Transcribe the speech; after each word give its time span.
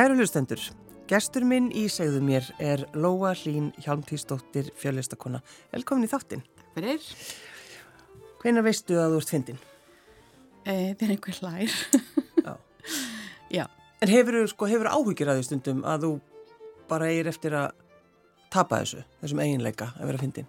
Kæru 0.00 0.14
hlustendur, 0.16 0.62
gestur 1.10 1.44
minn 1.44 1.66
í 1.76 1.82
segðu 1.92 2.22
mér 2.24 2.46
er 2.56 2.86
Lóa 2.96 3.34
Hlín 3.36 3.66
Hjálmtíðsdóttir 3.84 4.70
fjöllistakona. 4.80 5.42
Velkomin 5.74 6.06
í 6.06 6.08
þáttinn. 6.08 6.40
Takk 6.56 6.70
fyrir. 6.78 7.08
Hvenar 8.40 8.64
veistu 8.64 8.96
að 8.96 9.12
þú 9.12 9.18
ert 9.20 9.32
fyndin? 9.34 9.58
E, 10.64 10.94
það 10.94 11.04
er 11.04 11.12
einhver 11.12 11.36
hlær. 11.42 11.74
Já. 12.46 12.54
Já. 13.58 13.66
En 14.00 14.14
hefur 14.14 14.38
þú 14.38 14.46
sko, 14.54 14.70
áhugir 14.88 15.32
að 15.34 15.42
því 15.42 15.46
stundum 15.50 15.84
að 15.84 16.06
þú 16.06 16.12
bara 16.94 17.12
eigir 17.12 17.30
eftir 17.34 17.58
að 17.60 17.84
tapa 18.56 18.80
þessu, 18.80 19.04
þessum 19.20 19.44
eiginleika 19.44 19.90
að 19.98 20.12
vera 20.14 20.22
fyndin? 20.24 20.48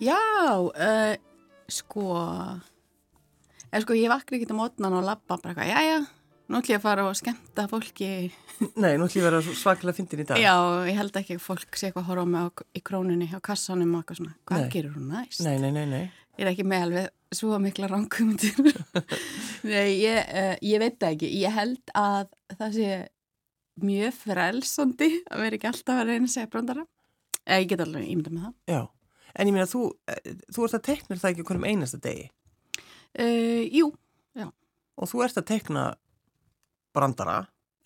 Já, 0.00 0.16
uh, 0.56 1.12
sko, 1.68 2.08
eða 3.68 3.84
sko 3.84 4.00
ég 4.00 4.16
vakri 4.16 4.40
ekki 4.40 4.48
til 4.48 4.60
mótnan 4.64 4.96
og 4.96 5.04
lappa 5.12 5.36
bara 5.36 5.52
eitthvað, 5.52 5.74
já, 5.76 5.92
já, 5.92 6.21
nú 6.52 6.60
ætlum 6.60 6.74
ég 6.74 6.80
að 6.80 6.84
fara 6.84 7.04
og 7.08 7.14
skemmta 7.16 7.64
fólki. 7.70 8.08
Nei, 8.82 8.94
nú 9.00 9.06
ætlum 9.06 9.22
ég 9.22 9.24
að 9.24 9.28
vera 9.30 9.54
svaklega 9.56 9.96
fyndin 9.96 10.22
í 10.22 10.26
dag. 10.28 10.40
Já, 10.42 10.54
ég 10.88 10.98
held 10.98 11.16
ekki 11.22 11.36
að 11.38 11.44
fólk 11.46 11.78
sé 11.78 11.88
eitthvað 11.88 12.02
að 12.02 12.10
horfa 12.10 12.42
á, 12.44 12.46
í 12.76 12.82
krónunni 12.84 13.28
á 13.32 13.40
kassanum 13.44 13.94
og 13.96 14.02
eitthvað 14.02 14.20
svona, 14.20 14.34
hvað 14.50 14.66
gerur 14.74 14.98
hún 14.98 15.08
næst? 15.14 15.40
Nei, 15.46 15.56
nei, 15.62 15.70
nei, 15.72 15.86
nei. 15.88 16.02
Ég 16.36 16.44
er 16.44 16.50
ekki 16.52 16.66
með 16.68 16.84
alveg 16.86 17.38
svo 17.38 17.58
mikla 17.60 17.88
ránkumundir. 17.88 18.76
Nei, 19.72 19.98
ég, 20.00 20.16
uh, 20.32 20.54
ég 20.64 20.80
veit 20.80 20.96
það 21.00 21.14
ekki. 21.14 21.28
Ég 21.42 21.52
held 21.56 21.92
að 21.96 22.30
það 22.56 22.76
sé 22.76 22.96
mjög 23.84 24.16
frelsandi 24.16 25.08
að 25.28 25.44
vera 25.44 25.58
ekki 25.58 25.68
alltaf 25.70 26.00
að 26.00 26.08
reyna 26.08 26.28
að 26.28 26.32
segja 26.32 26.50
brandara. 26.52 26.86
Eða 27.44 27.60
ég 27.60 27.68
get 27.72 27.84
alveg 27.84 28.08
ímynda 28.08 28.32
með 28.32 28.46
það. 28.46 28.54
Já. 28.72 28.80
En 29.32 29.48
ég 29.48 29.56
meina, 29.56 29.68
þú, 29.68 29.82
eh, 30.12 30.32
þú 30.56 30.66
ert 30.66 30.78
að 30.78 30.84
teikna 30.88 31.18
það 31.20 31.30
ekki 31.34 31.44
okkur 31.44 31.60
um 31.60 31.68
einasta 31.68 32.00
degi 32.00 32.30
Uh, 33.12 33.68
jú, 33.68 33.90
og 34.96 35.10
þú 35.10 35.24
ert 35.24 35.38
að 35.40 35.48
teikna 35.50 35.82
brandara 36.94 37.38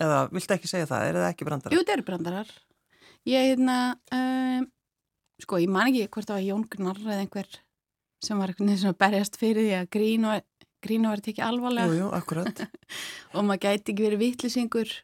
eða 0.03 0.25
viltu 0.33 0.57
ekki 0.57 0.71
segja 0.71 0.89
það, 0.91 1.05
er 1.09 1.21
það 1.21 1.29
ekki 1.31 1.49
brandara? 1.49 1.75
jú, 1.75 1.83
þetta 1.83 1.95
eru 1.97 2.07
brandarar. 2.07 2.51
Ég, 3.27 3.53
hérna, 3.53 3.77
uh, 4.15 4.67
sko, 5.43 5.61
ég 5.63 5.73
man 5.73 5.91
ekki 5.91 6.11
hvort 6.13 6.29
það 6.29 6.39
var 6.39 6.47
Jón 6.47 6.67
Gnarr 6.75 7.01
eða 7.07 7.23
einhver 7.25 7.49
sem 8.25 8.39
var 8.41 8.53
eitthvað 8.53 8.79
sem 8.81 8.97
berjast 8.99 9.39
fyrir 9.41 9.67
því 9.67 9.75
að 9.81 9.91
grín 9.97 10.29
og, 10.29 10.47
grín 10.85 11.07
og 11.07 11.17
verið 11.17 11.27
tekið 11.31 11.47
alvarlega 11.49 11.91
Jú, 11.91 11.99
jú, 12.01 12.13
akkurat. 12.17 12.63
og 13.35 13.47
maður 13.49 13.63
gæti 13.67 13.93
ekki 13.93 14.07
verið 14.07 14.23
vittlisingur 14.23 14.95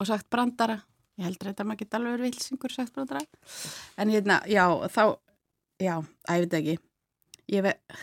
og 0.00 0.08
sagt 0.08 0.28
brandara. 0.32 0.78
Ég 1.20 1.28
heldur 1.28 1.50
þetta 1.50 1.64
að 1.64 1.68
maður 1.68 1.82
geti 1.82 1.98
alveg 1.98 2.16
verið 2.16 2.28
vittlisingur 2.28 2.72
og 2.72 2.78
sagt 2.78 2.96
brandara. 2.96 3.24
En 4.00 4.12
hérna, 4.12 4.38
já, 4.50 4.64
þá, 4.94 5.02
já, 5.82 5.94
að 6.00 6.38
ég 6.38 6.46
veit 6.46 6.58
ekki. 6.60 6.76
Ég 7.52 7.66
veit, 7.66 7.98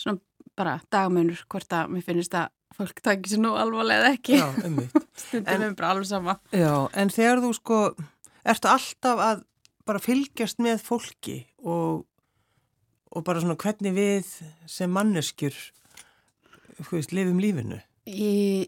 svona 0.00 0.22
bara 0.54 0.78
dagmunur 0.94 1.44
hvort 1.50 1.74
að 1.74 1.90
mér 1.92 2.06
finnst 2.06 2.36
að 2.38 2.52
fólk 2.74 3.00
takir 3.04 3.34
sér 3.34 3.42
nú 3.44 3.54
alvarlega 3.58 4.12
ekki. 4.14 4.38
Já. 4.40 4.48
Stundum 5.24 5.66
er 5.68 5.76
bara 5.78 5.92
alveg 5.94 6.08
sama. 6.10 6.38
Já, 6.54 6.72
en 6.98 7.12
þegar 7.14 7.42
þú 7.44 7.52
sko, 7.58 7.80
ertu 8.44 8.70
alltaf 8.70 9.22
að 9.28 9.44
bara 9.88 10.02
fylgjast 10.02 10.60
með 10.64 10.82
fólki 10.84 11.38
og, 11.62 12.04
og 13.12 13.26
bara 13.26 13.42
svona 13.42 13.58
hvernig 13.60 13.96
við 13.96 14.30
sem 14.70 14.92
manneskjur, 14.92 15.56
veist, 16.90 17.12
lifum 17.14 17.42
lífinu? 17.42 17.80
Í, 18.08 18.64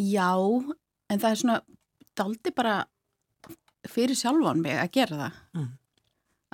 já, 0.00 0.32
en 0.32 1.20
það 1.20 1.30
er 1.30 1.42
svona 1.42 1.60
daldi 2.18 2.52
bara 2.56 2.80
fyrir 3.88 4.18
sjálfan 4.18 4.60
mig 4.64 4.76
að 4.80 4.92
gera 4.96 5.22
það. 5.24 5.40
Mm. 5.56 5.70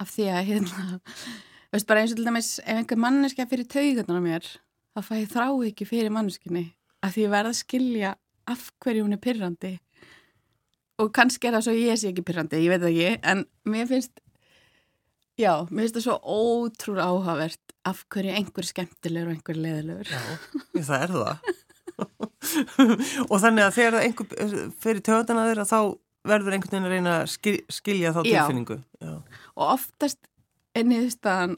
Af 0.02 0.12
því 0.12 0.28
að, 0.32 0.42
hérna, 0.50 1.00
veist 1.72 1.88
bara 1.88 2.02
eins 2.02 2.14
og 2.14 2.20
til 2.20 2.28
dæmis, 2.28 2.52
ef 2.62 2.82
einhver 2.82 3.02
manneskja 3.06 3.48
fyrir 3.50 3.70
taugarnar 3.70 4.22
á 4.22 4.26
mér, 4.26 4.50
þá 4.96 5.02
fæ 5.04 5.16
ég 5.20 5.32
þrá 5.32 5.48
ekki 5.68 5.88
fyrir 5.88 6.14
manneskinni. 6.14 6.70
Af 7.04 7.14
því 7.14 7.26
ég 7.26 7.34
verð 7.34 7.52
að 7.52 7.58
skilja 7.60 8.12
af 8.48 8.70
hverju 8.82 9.04
hún 9.04 9.16
er 9.16 9.20
pyrrandi. 9.22 9.74
Og 11.02 11.10
kannski 11.14 11.48
er 11.48 11.58
það 11.58 11.66
svo 11.66 11.74
ég 11.76 12.00
sé 12.00 12.08
ekki 12.12 12.24
pyrrandi, 12.24 12.62
ég 12.64 12.72
veit 12.72 12.80
það 12.80 12.94
ekki, 12.94 13.10
en 13.28 13.42
mér 13.68 13.90
finnst, 13.90 14.22
já, 15.36 15.52
mér 15.68 15.84
finnst 15.84 15.98
það 15.98 16.06
svo 16.06 16.16
ótrúr 16.24 17.02
áhugavert 17.04 17.76
af 17.86 18.00
hverju 18.14 18.32
einhver 18.38 18.64
er 18.64 18.70
skemmtilegur 18.70 19.28
og 19.28 19.36
einhver 19.36 19.58
er 19.58 19.62
leðilegur. 19.66 20.14
Já, 20.14 20.22
það 20.88 21.04
er 21.04 21.14
það. 21.18 21.52
og 23.30 23.36
þannig 23.42 23.66
að 23.66 23.76
þegar 23.76 23.98
það 23.98 24.06
einhver 24.06 24.72
fyrir 24.86 25.04
töðan 25.04 25.42
að 25.42 25.50
þeirra 25.50 25.68
þá 25.68 25.78
verður 26.26 26.56
einhvern 26.56 26.72
veginn 26.72 26.88
að 26.88 26.94
reyna 26.96 27.14
að 27.20 27.28
skil, 27.34 27.56
skilja 27.72 28.14
þá 28.16 28.20
Já. 28.22 28.32
tilfinningu. 28.32 28.80
Já. 29.04 29.12
og 29.52 29.68
oftast 29.76 30.32
er 30.76 30.88
niðurstaðan 30.88 31.56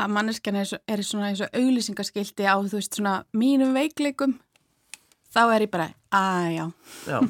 að 0.00 0.14
manneskjan 0.16 0.58
er, 0.62 0.72
er 0.90 1.04
svona 1.06 1.28
eins 1.30 1.44
og 1.44 1.54
auglýsingaskildi 1.54 2.48
á 2.50 2.56
þú 2.58 2.80
veist 2.80 2.98
svona 2.98 3.20
mínum 3.36 3.74
veikleikum 3.76 4.32
þá 5.34 5.40
er 5.54 5.64
ég 5.66 5.70
bara, 5.74 5.88
að 6.14 6.48
já 6.54 6.64
Já, 7.10 7.18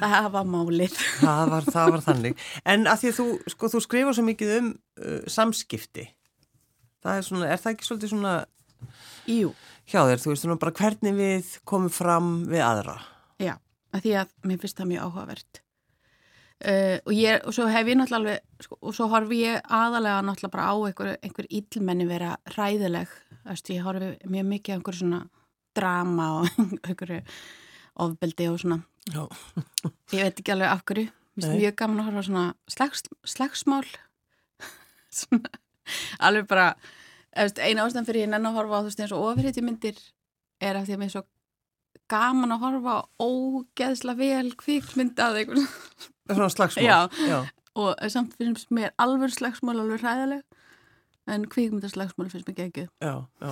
það 0.00 0.28
var 0.34 0.46
málið 0.48 0.94
það 1.24 1.50
var, 1.52 1.66
það 1.74 1.92
var 1.94 2.02
þannig. 2.04 2.42
En 2.68 2.88
að 2.90 3.02
því 3.02 3.10
að 3.12 3.18
þú, 3.18 3.26
sko, 3.54 3.70
þú 3.74 3.82
skrifar 3.84 4.16
svo 4.16 4.24
mikið 4.26 4.52
um 4.58 4.70
uh, 5.00 5.20
samskipti. 5.30 6.06
Það 7.04 7.20
er 7.20 7.26
svona, 7.28 7.50
er 7.52 7.60
það 7.62 7.74
ekki 7.74 7.88
svolítið 7.88 8.12
svona 8.14 8.34
Jú, 9.28 9.52
hjá 9.88 10.00
þér, 10.04 10.20
þú 10.20 10.32
veist, 10.32 10.44
svona 10.44 10.60
bara 10.60 10.74
hvernig 10.76 11.14
við 11.16 11.52
komum 11.68 11.92
fram 11.92 12.32
við 12.50 12.60
aðra. 12.64 12.98
já, 13.40 13.54
að 13.96 14.04
því 14.04 14.12
að 14.20 14.34
mér 14.50 14.60
finnst 14.60 14.80
það 14.80 14.90
mjög 14.92 15.06
áhugavert 15.08 15.60
uh, 16.62 16.98
og, 17.02 17.12
ég, 17.12 17.40
og 17.44 17.54
svo 17.56 17.66
hef 17.70 17.90
ég 17.90 17.98
náttúrulega 17.98 18.20
alveg, 18.20 18.66
sko, 18.66 18.78
og 18.80 18.96
svo 18.96 19.08
horfi 19.12 19.40
ég 19.44 19.60
aðalega 19.64 20.22
náttúrulega 20.26 20.54
bara 20.54 20.68
á 20.70 20.74
einhver, 20.76 21.10
einhver 21.24 21.48
illmenni 21.50 22.06
vera 22.08 22.36
ræðileg, 22.54 23.12
veist, 23.44 23.72
ég 23.74 23.84
horfi 23.86 24.14
mjög 24.30 24.48
mikið 24.52 24.74
á 24.74 24.76
einhver 24.78 24.98
svona 25.00 25.20
drama 25.74 26.30
og 26.38 26.62
einhverju 26.88 27.20
ofbeldi 28.04 28.48
og 28.50 28.58
svona. 28.62 28.80
Ég 30.14 30.24
veit 30.24 30.40
ekki 30.40 30.54
alveg 30.54 30.70
af 30.70 30.82
hverju. 30.88 31.10
Mér 31.34 31.48
finnst 31.48 31.60
mjög 31.60 31.76
gaman 31.80 32.00
að 32.00 32.08
horfa 32.08 32.26
svona 32.28 32.44
slags, 32.70 33.04
slagsmál. 33.26 33.86
svona, 35.20 35.50
alveg 36.22 36.48
bara, 36.50 36.72
eina 37.34 37.84
ástæðan 37.84 38.08
fyrir 38.08 38.26
ég 38.26 38.32
nenn 38.32 38.46
að 38.46 38.58
horfa 38.60 38.78
á 38.78 38.82
þú 38.82 38.90
veist 38.90 39.02
eins 39.02 39.14
og 39.14 39.30
ofurhætti 39.32 39.64
myndir 39.66 39.98
er 40.62 40.78
af 40.78 40.86
því 40.86 40.94
að 40.94 41.00
mér 41.02 41.10
er 41.10 41.14
svo 41.16 41.24
gaman 42.10 42.54
að 42.54 42.64
horfa 42.64 42.96
ógeðsla 43.22 44.14
vel 44.18 44.50
kvikmynd 44.60 45.20
að 45.24 45.40
eitthvað 45.40 46.10
Svona 46.30 46.50
slagsmál. 46.52 46.84
Já. 46.84 46.98
Já. 47.28 47.40
og 47.74 47.96
samt 48.08 48.36
finnst 48.38 48.70
mér 48.70 48.92
alveg 49.02 49.34
slagsmál 49.34 49.80
alveg 49.82 50.04
hræðileg 50.04 50.44
en 51.26 51.44
kvikmyndaslagsmál 51.48 52.28
finnst 52.28 52.48
mér 52.48 52.56
geggjuð. 52.58 52.88
Já, 53.00 53.24
já. 53.40 53.50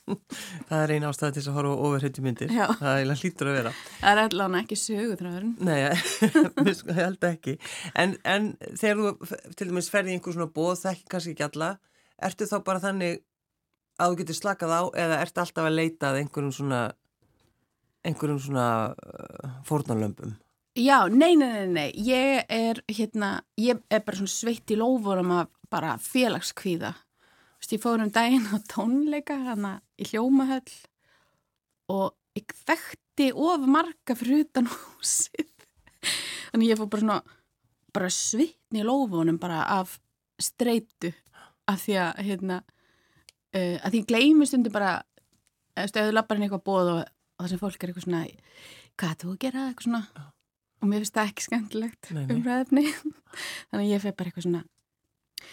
það 0.68 0.82
er 0.82 0.92
eina 0.92 1.10
ástæða 1.10 1.30
til 1.32 1.40
þess 1.40 1.50
að 1.50 1.56
horfa 1.56 1.72
á 1.72 1.84
ofurheiti 1.88 2.24
myndir. 2.24 2.52
Já. 2.52 2.66
Það 2.80 3.00
er 3.00 3.22
hlýtur 3.22 3.50
að 3.50 3.56
vera. 3.58 3.72
Það 4.00 4.10
er 4.12 4.20
allavega 4.24 4.64
ekki 4.64 4.78
sögutræðurinn. 4.82 5.54
Nei, 5.64 5.78
ég 6.68 6.98
held 6.98 7.28
ekki. 7.30 7.56
En, 7.94 8.16
en 8.28 8.50
þegar 8.68 9.00
þú 9.00 9.38
til 9.56 9.70
dæmis 9.70 9.88
ferði 9.92 10.12
í 10.12 10.18
einhver 10.18 10.36
svona 10.36 10.50
bóð, 10.52 10.74
þekki 10.82 11.08
kannski 11.14 11.34
ekki 11.34 11.46
alla, 11.48 11.70
ertu 12.28 12.48
þá 12.50 12.58
bara 12.66 12.84
þannig 12.84 13.22
að 13.98 14.12
þú 14.12 14.20
getur 14.20 14.38
slakað 14.38 14.74
á 14.76 14.82
eða 15.06 15.22
ertu 15.24 15.42
alltaf 15.42 15.70
að 15.70 15.78
leita 15.78 16.12
að 16.12 16.20
einhverjum 16.22 16.52
svona, 16.54 16.82
einhverjum 18.06 18.42
svona 18.44 18.66
uh, 18.92 19.56
fórnarlömpum? 19.66 20.36
Já, 20.78 21.08
nei, 21.10 21.34
nei, 21.34 21.48
nei, 21.50 21.66
nei, 21.66 21.88
ég 22.06 22.44
er 22.54 22.78
hérna, 22.86 23.40
ég 23.58 23.80
er 23.90 24.02
bara 24.06 24.14
svona 24.20 24.30
sveitt 24.30 24.70
í 24.70 24.76
lófurum 24.78 25.32
að 25.34 25.48
bara 25.74 25.96
félagskvíða. 25.98 26.92
Þú 26.94 27.64
veist, 27.64 27.72
ég 27.74 27.82
fór 27.82 28.04
um 28.04 28.12
daginn 28.14 28.46
á 28.46 28.62
tónleika 28.70 29.40
hana 29.42 29.72
í 29.98 30.06
hljómahöll 30.06 30.76
og 31.90 32.14
ég 32.38 32.54
þekkti 32.68 33.32
of 33.34 33.66
marga 33.66 34.14
fyrir 34.20 34.44
utan 34.44 34.70
húsið. 34.70 35.50
Þannig 36.52 36.70
ég 36.70 36.78
fór 36.78 36.92
bara 36.94 37.06
svona, 37.08 37.18
bara 37.98 38.14
svitni 38.14 38.84
í 38.84 38.86
lófunum 38.86 39.42
bara 39.42 39.64
af 39.80 39.98
streitu 40.38 41.10
af 41.66 41.82
því 41.88 42.00
að, 42.06 42.24
hérna, 42.30 42.62
uh, 43.50 43.76
að 43.82 43.90
því 43.90 44.04
ég 44.04 44.10
gleymi 44.14 44.46
stundum 44.46 44.78
bara, 44.78 44.94
eða 45.74 45.90
stöðu 45.90 46.14
lappar 46.14 46.38
inn 46.38 46.46
í 46.46 46.52
eitthvað 46.52 46.66
bóð 46.70 46.96
og, 47.00 47.04
og 47.34 47.48
það 47.48 47.54
sem 47.56 47.66
fólk 47.66 47.82
er 47.82 47.90
eitthvað 47.90 48.10
svona, 48.12 48.26
hvað 48.94 49.22
þú 49.24 49.34
að 49.34 49.46
gera, 49.48 49.70
eitthvað 49.72 49.90
svona 49.90 50.28
og 50.78 50.88
mér 50.90 51.02
finnst 51.02 51.16
það 51.18 51.30
ekki 51.32 51.46
skemmtilegt 51.48 52.10
umræðefni 52.14 52.84
þannig 53.70 53.84
að 53.84 53.90
ég 53.92 54.02
feg 54.04 54.16
bara 54.18 54.30
eitthvað 54.30 54.46
svona 54.48 54.64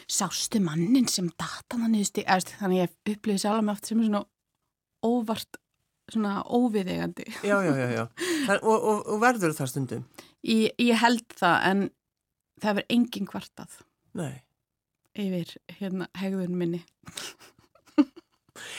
sástu 0.10 0.62
mannin 0.66 1.08
sem 1.12 1.28
data 1.38 1.78
þannig 1.78 2.10
þannig 2.14 2.64
að 2.64 2.80
ég 2.82 3.16
upplýði 3.16 3.42
sjálf 3.44 3.64
mig 3.66 3.76
oft 3.76 3.90
sem 3.90 4.02
er 4.02 4.10
svona 4.10 4.24
óvart 5.06 5.60
svona 6.14 6.34
óviðegandi 6.46 7.26
Já, 7.46 7.58
já, 7.66 7.74
já, 7.82 7.88
já. 7.96 8.04
Það, 8.48 8.60
og, 8.62 8.84
og, 8.92 9.04
og 9.14 9.22
verður 9.24 9.56
það 9.58 9.72
stundum? 9.72 10.04
ég, 10.46 10.74
ég 10.82 11.00
held 11.02 11.26
það 11.38 11.68
en 11.72 11.86
það 12.62 12.78
verður 12.80 12.96
engin 12.98 13.30
kvartað 13.30 13.80
Nei. 14.16 14.34
yfir 15.18 15.56
hérna 15.80 16.10
hegðun 16.22 16.58
minni 16.60 16.84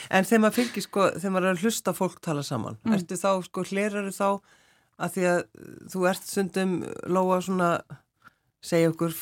En 0.09 0.25
þegar 0.25 0.39
maður 0.41 0.55
fylgir 0.57 0.83
sko, 0.85 1.03
þegar 1.19 1.33
maður 1.35 1.45
er 1.49 1.57
að 1.57 1.63
hlusta 1.67 1.91
fólk 1.93 2.15
tala 2.23 2.41
saman, 2.45 2.77
Mm. 2.81 2.93
ertu 2.95 3.17
þá, 3.19 3.29
sko, 3.45 3.63
hleraru 3.67 4.09
þá 4.15 4.29
að 4.97 5.13
því 5.15 5.25
að 5.31 5.41
þú 5.93 6.05
ert 6.09 6.29
stundum 6.29 6.77
lóa 7.05 7.41
svona, 7.45 7.71
segja 8.65 8.93
okkur 8.93 9.17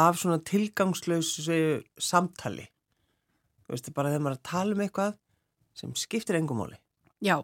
af 0.00 0.20
svona 0.20 0.38
tilgangslausu 0.46 1.60
samtali. 1.98 2.68
Þú 3.64 3.74
veist, 3.74 3.94
bara 3.94 4.12
þegar 4.12 4.26
maður 4.26 4.36
er 4.36 4.40
að 4.40 4.50
tala 4.50 4.76
um 4.76 4.84
eitthvað 4.84 5.16
sem 5.80 5.96
skiptir 5.98 6.38
engumáli. 6.38 6.76
já 7.20 7.42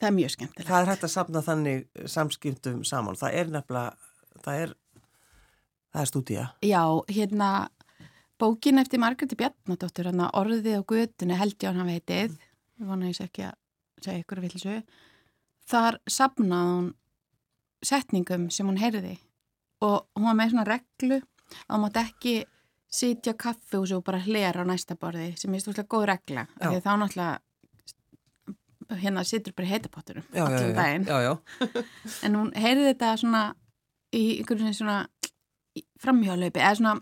það 0.00 0.08
er 0.10 0.16
mjög 0.18 0.34
skemmtilegt. 0.34 0.68
Það 0.68 0.80
er 0.80 0.90
hægt 0.90 1.06
að 1.06 1.12
sapna 1.14 1.42
þannig 1.44 2.08
samskiptum 2.10 2.82
saman. 2.88 3.18
Það 3.18 3.38
er 3.40 3.52
nefnilega, 3.54 4.10
það 4.44 4.60
er, 4.64 4.74
það 5.94 6.02
er 6.02 6.10
stúdía. 6.10 6.46
Já, 6.66 6.82
hérna, 7.16 7.50
bókin 8.42 8.82
eftir 8.82 9.02
Margreði 9.02 9.38
Bjarnadóttur, 9.40 10.10
hérna, 10.10 10.30
orðið 10.36 10.80
á 10.80 10.82
götunni 10.82 11.38
held 11.40 11.56
ég 11.56 11.68
hann 11.70 11.82
hafa 11.82 11.96
heitið, 11.98 12.38
ég 12.80 12.90
vona 12.90 13.10
ég 13.10 13.18
sé 13.18 13.28
ekki 13.28 13.46
að 13.48 13.58
segja 14.04 14.24
ykkur 14.24 14.42
að 14.42 14.48
vilja 14.48 14.64
þar 15.70 16.00
sapnaði 16.10 16.74
hún 16.74 16.90
setningum 17.84 18.48
sem 18.52 18.68
hún 18.68 18.80
heyrði. 18.80 19.16
Og 19.84 20.04
hún 20.16 20.28
var 20.28 20.36
með 20.38 20.54
svona 20.54 20.68
reglu 20.68 21.20
að 21.20 21.74
hún 21.74 21.84
mátt 21.84 22.00
ekki 22.00 22.34
sitja 22.94 23.34
á 23.34 23.42
kaffehúsi 23.46 23.96
og 23.96 24.04
bara 24.06 24.22
hlera 24.22 24.62
á 24.62 24.68
næsta 24.68 24.96
borði 24.98 25.32
sem 25.38 25.54
er 25.54 25.62
stúrslega 25.62 25.90
góð 25.90 26.06
regla 26.12 26.46
því 26.60 26.78
þá 26.84 26.92
náttúrulega 27.00 27.40
hérna 29.00 29.24
situr 29.26 29.54
bara 29.56 29.70
heitapottunum 29.72 30.26
allir 30.44 30.74
daginn. 30.76 31.06
Já, 31.08 31.18
já. 31.24 31.32
en 32.26 32.38
hún 32.38 32.52
heyrði 32.54 32.92
þetta 32.92 33.16
svona 33.20 33.42
í 34.14 34.22
einhverjum 34.38 34.76
svona 34.76 34.98
framhjálaupi 36.04 36.62
eða 36.62 36.78
svona 36.78 36.94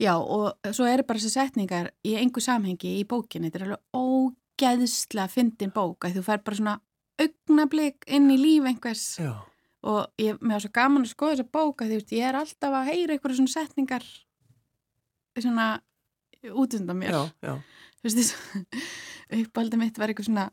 já 0.00 0.14
og 0.16 0.72
svo 0.76 0.88
eru 0.88 1.04
bara 1.08 1.20
þessar 1.20 1.50
setningar 1.50 1.92
í 2.06 2.16
einhver 2.16 2.44
samhengi 2.44 2.96
í 3.00 3.04
bókinni. 3.08 3.50
Þetta 3.50 3.60
er 3.60 3.66
alveg 3.66 3.80
ógeðslega 4.00 5.32
fyndin 5.32 5.74
bók 5.76 6.08
að 6.08 6.18
þú 6.18 6.26
fær 6.30 6.44
bara 6.46 6.60
svona 6.62 6.78
augnablík 7.22 8.06
inn 8.12 8.30
í 8.32 8.36
líf 8.40 8.68
einhvers 8.68 9.04
já. 9.20 9.32
og 9.86 10.12
ég, 10.20 10.38
mér 10.40 10.58
var 10.58 10.64
svo 10.66 10.72
gaman 10.76 11.06
að 11.06 11.12
skoða 11.14 11.36
þessa 11.36 11.54
bók 11.56 11.82
að 11.82 11.96
því 11.96 12.20
ég 12.20 12.28
er 12.28 12.38
alltaf 12.40 12.76
að 12.76 12.88
heyra 12.90 13.16
einhverju 13.16 13.40
svona 13.40 13.54
setningar 13.54 14.06
svona 15.36 15.66
út 16.52 16.76
undan 16.78 17.00
mér 17.00 17.16
já, 17.16 17.22
já. 17.42 17.54
þú 18.00 18.08
veist 18.08 18.36
uppáhaldið 19.40 19.82
mitt 19.82 19.98
var 20.00 20.12
eitthvað 20.12 20.30
svona 20.30 20.46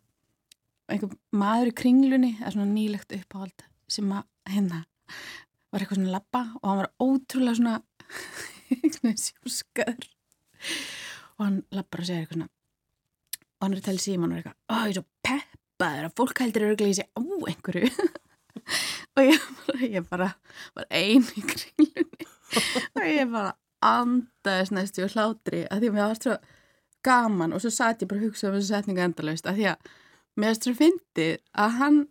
einhver 0.92 1.13
maður 1.36 1.71
í 1.71 1.77
kringlunni 1.83 2.31
eða 2.39 2.56
svona 2.56 2.71
nýlegt 2.71 3.15
uppáhald 3.18 3.65
sem 3.92 4.10
að 4.15 4.25
hérna 4.54 4.83
var 5.74 5.83
eitthvað 5.83 6.00
svona 6.00 6.15
lappa 6.15 6.44
og 6.60 6.68
hann 6.69 6.81
var 6.81 6.92
ótrúlega 7.04 7.60
svona 7.60 7.77
eitthvað 8.81 9.24
sjúskaður 9.27 10.10
og 11.38 11.45
hann 11.45 11.63
lappar 11.74 12.04
og 12.04 12.10
segir 12.10 12.24
eitthvað 12.24 12.39
svona 12.39 12.51
og 13.54 13.65
hann 13.65 13.75
er 13.75 13.81
að 13.81 13.88
tala 13.88 14.04
síman 14.04 14.31
og 14.31 14.38
er 14.38 14.42
eitthvað 14.44 14.60
ó 14.68 14.75
ég 14.83 14.92
er 14.92 14.98
svo 15.00 15.06
peppaður 15.84 16.08
að 16.08 16.16
fólk 16.20 16.42
heldur 16.44 16.70
að 16.70 16.78
gleysi 16.80 17.04
á 17.04 17.20
einhverju 17.20 17.90
og 19.18 19.28
ég 19.28 19.44
bara, 19.68 19.90
ég 19.98 20.08
bara 20.10 20.30
var 20.78 20.88
ein 20.90 21.26
í 21.36 21.44
kringlunni 21.44 22.28
og 22.96 23.04
ég 23.10 23.34
bara 23.34 23.54
andaðist 23.84 24.76
næstu 24.76 25.04
og 25.04 25.16
hlátri 25.16 25.66
að 25.68 25.84
því 25.84 25.92
að 25.92 25.98
mér 25.98 26.08
var 26.08 26.22
svo 26.22 26.38
gaman 27.04 27.56
og 27.56 27.64
svo 27.64 27.74
satt 27.74 28.04
ég 28.04 28.10
bara 28.10 28.22
að 28.24 28.30
hugsa 28.30 28.50
um 28.50 28.58
þessu 28.58 28.72
setningu 28.72 29.04
endalaust 29.04 29.50
að 29.50 29.60
því 29.60 29.70
að 29.74 29.94
mér 30.40 30.54
er 30.54 30.60
svo 30.62 30.76
fyndið 30.80 31.34
að 31.66 31.78
hann 31.82 32.02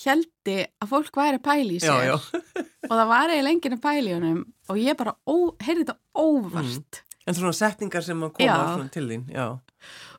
heldi 0.00 0.58
að 0.80 0.92
fólk 0.94 1.18
væri 1.18 1.40
að 1.40 1.46
pæli 1.48 1.76
í 1.76 1.82
já. 1.82 2.14
og 2.90 2.94
það 2.94 3.08
var 3.10 3.32
eiginlega 3.32 3.54
enginn 3.56 3.76
að 3.76 3.84
pæli 3.84 4.12
í 4.12 4.16
honum 4.16 4.44
og 4.70 4.80
ég 4.80 5.00
bara 5.00 5.16
heyrði 5.64 5.86
þetta 5.86 5.98
óvart 6.14 7.04
En 7.28 7.36
svona 7.36 7.52
setningar 7.54 8.02
sem 8.02 8.22
að 8.24 8.30
koma 8.38 8.54
Já. 8.56 8.84
til 8.94 9.02
þín, 9.06 9.26
já. 9.28 9.44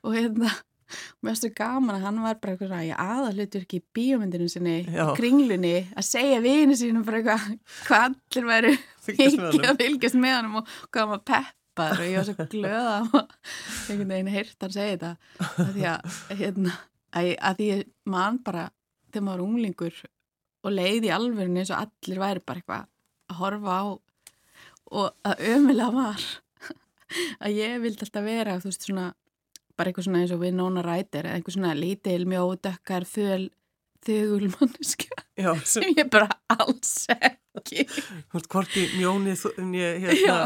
og 0.05 0.13
hérna 0.15 0.51
mér 1.21 1.31
er 1.33 1.39
svo 1.39 1.49
gaman 1.57 1.95
að 1.97 2.05
hann 2.07 2.19
var 2.25 2.37
bara 2.41 2.53
eitthvað 2.55 2.71
svona 2.71 2.83
í 2.87 2.91
aðalutur 3.05 3.65
ekki 3.65 3.79
í 3.81 3.85
bíómyndinu 3.97 4.49
sinni 4.51 4.75
Já. 4.85 5.03
í 5.03 5.15
kringlunni 5.17 5.73
að 5.95 6.07
segja 6.09 6.43
vini 6.43 6.77
sínum 6.79 7.05
bara 7.07 7.21
eitthvað 7.21 7.47
hvað 7.87 8.05
allir 8.09 8.47
væri 8.51 8.75
honum. 9.41 9.65
að 9.71 9.81
fylgjast 9.83 10.19
með 10.21 10.37
honum 10.37 10.59
og 10.61 10.71
hvað 10.89 11.01
hann 11.01 11.13
var 11.15 11.23
peppar 11.31 11.97
og 11.97 12.05
ég 12.07 12.19
var 12.19 12.29
svo 12.29 12.47
glöð 12.53 12.89
að 12.91 13.19
einhvern 13.89 14.13
veginn 14.15 14.31
heyrt 14.35 14.65
hann 14.65 14.75
segja 14.77 14.95
þetta 14.95 15.11
að 15.65 15.73
því 15.77 15.87
að, 15.91 16.21
hérna, 16.43 16.77
að, 17.11 17.31
að 17.49 17.61
því 17.61 17.69
að 17.77 17.83
mann 18.15 18.41
bara 18.45 18.67
þegar 19.11 19.27
maður 19.27 19.41
var 19.41 19.45
unglingur 19.47 20.01
og 20.61 20.75
leiði 20.75 21.09
í 21.09 21.15
alvörinu 21.15 21.63
eins 21.63 21.73
og 21.73 21.81
allir 21.81 22.21
væri 22.21 22.45
bara 22.45 22.61
eitthvað 22.61 22.87
að 23.31 23.39
horfa 23.41 23.79
á 23.81 23.83
og 24.91 25.27
að 25.27 25.43
ömulega 25.53 25.91
var 25.95 26.23
að 27.43 27.57
ég 27.57 27.77
vildi 27.83 28.05
alltaf 28.05 28.25
vera 28.27 28.57
þú 28.61 28.69
veist 28.69 28.87
svona 28.87 29.07
bara 29.77 29.91
eitthvað 29.91 30.07
svona 30.07 30.21
eins 30.23 30.35
og 30.35 30.43
við 30.43 30.53
nóna 30.57 30.83
rætir 30.85 31.27
eða 31.27 31.39
eitthvað 31.39 31.57
svona 31.57 31.73
lítil, 31.77 32.21
mjóð, 32.29 32.55
dökkar, 32.67 33.07
þöl 33.09 33.49
þögul 34.05 34.49
manneskja 34.55 35.17
Já, 35.37 35.51
sem, 35.65 35.85
ég 35.97 36.09
bara 36.11 36.27
alls 36.51 37.05
ekki. 37.11 37.83
Hvorki 38.49 38.83
mjóni, 38.95 39.33
nýja, 39.69 39.91
Já, 40.17 40.37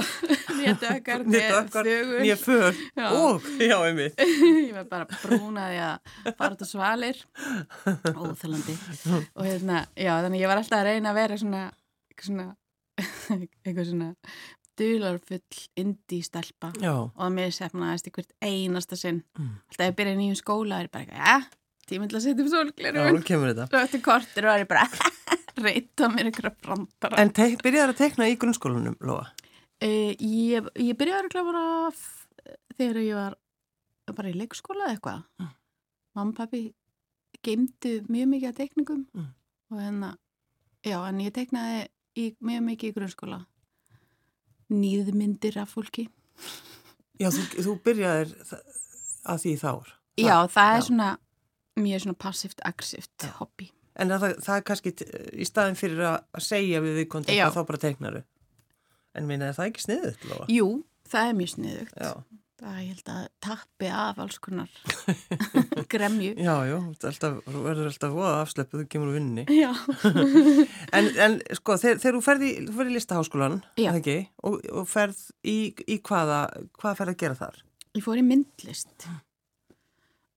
hérna, 0.60 1.24
nýja 2.24 2.38
föl, 2.40 2.76
og, 3.06 3.48
já, 3.60 3.78
einmitt. 3.86 4.20
ég 4.68 4.74
var 4.76 4.88
bara 4.92 5.08
brúnaði 5.24 5.80
að 5.86 6.12
fara 6.36 6.56
út 6.56 6.64
á 6.64 6.68
svalir 6.68 7.22
óþalandi 8.12 8.78
og 9.36 9.44
hérna, 9.46 9.86
já, 9.96 10.14
þannig 10.26 10.44
ég 10.44 10.52
var 10.52 10.62
alltaf 10.64 10.82
að 10.82 10.88
reyna 10.92 11.14
að 11.14 11.20
vera 11.22 11.40
svona 11.44 11.64
eitthvað 12.12 12.32
svona, 12.32 12.48
eitthvað 13.66 13.90
svona 13.92 14.12
dularfull 14.78 15.42
indi 15.78 16.22
stelpa 16.26 16.72
Já, 16.82 16.92
og 16.94 17.22
að 17.28 17.34
mér 17.38 17.54
sefnaðist 17.56 18.08
í 18.10 18.14
hvert 18.16 18.34
einasta 18.44 18.96
sinn 19.00 19.24
Mm. 19.40 19.54
alltaf 19.70 19.86
ég 19.90 19.96
byrjaði 20.00 20.18
nýjum 20.22 20.40
skóla 20.42 20.80
er 20.82 20.88
ég 20.88 20.92
bara 20.92 21.06
eitthvað, 21.06 21.26
ja, 21.26 21.38
tíminn 21.88 22.10
til 22.10 22.18
að 22.20 22.24
setja 22.26 22.44
kemur 23.24 23.54
þetta. 23.54 23.66
og 23.72 23.82
eftir 23.84 24.02
kortir 24.02 24.44
var 24.50 24.60
ég 24.60 24.68
bara 24.68 24.86
reyta 25.66 26.10
mér 26.12 26.30
einhverja 26.32 26.56
brandara 26.62 27.20
En 27.22 27.30
byrjaði 27.64 27.94
að 27.94 27.98
tekna 28.04 28.28
í 28.32 28.38
grunnskólanum, 28.38 28.98
Lóa? 29.02 29.28
Uh, 29.84 30.12
ég, 30.20 30.68
ég 30.80 30.96
byrjaði 30.98 31.26
bara 31.52 31.66
f- 31.92 32.28
þegar 32.78 33.02
ég 33.04 33.16
var 33.16 33.36
bara 34.16 34.30
í 34.30 34.36
leikskóla 34.38 34.86
eða 34.88 34.96
eitthvað. 34.98 35.24
Mm. 35.40 35.50
Mamma 36.16 36.32
og 36.32 36.38
pappi 36.38 36.60
geimdu 37.44 37.92
mjög 38.08 38.28
mikið 38.32 38.50
af 38.50 38.56
teikningum 38.60 39.06
Mm. 39.14 39.28
og 39.72 39.80
hérna, 39.80 40.10
já, 40.86 40.98
en 41.10 41.20
ég 41.20 41.34
teiknaði 41.34 41.88
í, 42.18 42.36
mjög 42.42 42.64
mikið 42.70 42.90
í 42.92 42.94
grunnskóla. 42.96 43.40
Nýðmyndir 44.74 45.60
af 45.62 45.76
fólki. 45.76 46.08
Já, 47.22 47.30
þú, 47.32 47.44
þú 47.64 47.76
byrjaðir 47.86 48.34
að 49.26 49.44
því 49.46 49.54
þá. 49.62 49.72
já, 50.20 50.36
það 50.52 50.72
er 50.74 50.82
já. 50.82 50.88
svona 50.90 51.10
mjög 51.76 52.06
svona 52.06 52.20
passíft-aggressíft 52.24 53.28
hobby. 53.40 53.70
En 53.96 54.12
það, 54.12 54.26
það 54.44 54.58
er 54.58 54.64
kannski 54.68 54.92
í 55.40 55.48
staðin 55.48 55.78
fyrir 55.80 56.02
að 56.10 56.44
segja 56.44 56.82
við 56.84 56.98
við 57.00 57.06
kontakt 57.12 57.38
Já. 57.38 57.46
að 57.48 57.56
þá 57.56 57.68
bara 57.70 57.82
teiknaru. 57.86 58.22
En 59.16 59.30
minna, 59.30 59.52
er 59.52 59.56
það 59.56 59.70
ekki 59.72 59.86
sniðut, 59.86 60.26
Lóa? 60.28 60.48
Jú, 60.52 60.68
það 61.08 61.30
er 61.30 61.38
mjög 61.38 61.52
sniðugt. 61.54 61.94
Já, 61.96 62.12
Það 62.66 62.78
ég 62.82 62.88
held 62.96 63.10
að 63.14 63.26
tappi 63.46 63.90
af 63.94 64.20
alls 64.24 64.40
konar 64.42 64.70
gremju. 65.94 66.32
já, 66.34 66.54
já, 66.66 66.78
þú 66.98 67.60
verður 67.62 67.90
alltaf 67.92 68.16
voða 68.16 68.32
afsleppuð, 68.42 68.82
þú 68.82 68.88
kemur 68.90 69.12
úr 69.12 69.18
vinninni. 69.20 69.44
Já. 69.64 69.70
En, 70.98 71.10
en 71.22 71.36
sko, 71.60 71.76
þegar, 71.78 72.00
þegar 72.02 72.18
þú 72.18 72.24
ferð 72.26 72.48
í, 72.48 72.52
þú 72.66 72.74
ferð 72.80 72.90
í 72.90 72.96
listaháskólan, 72.96 73.60
eða 73.78 74.00
ekki, 74.02 74.18
og, 74.50 74.58
og 74.82 74.90
ferð 74.90 75.22
í, 75.46 75.58
í 75.86 76.00
hvaða, 76.10 76.40
hvað 76.82 76.98
ferð 77.02 77.14
að 77.14 77.22
gera 77.22 77.38
þar? 77.44 77.62
Ég 77.96 78.04
fór 78.08 78.20
í 78.20 78.26
myndlist 78.26 79.06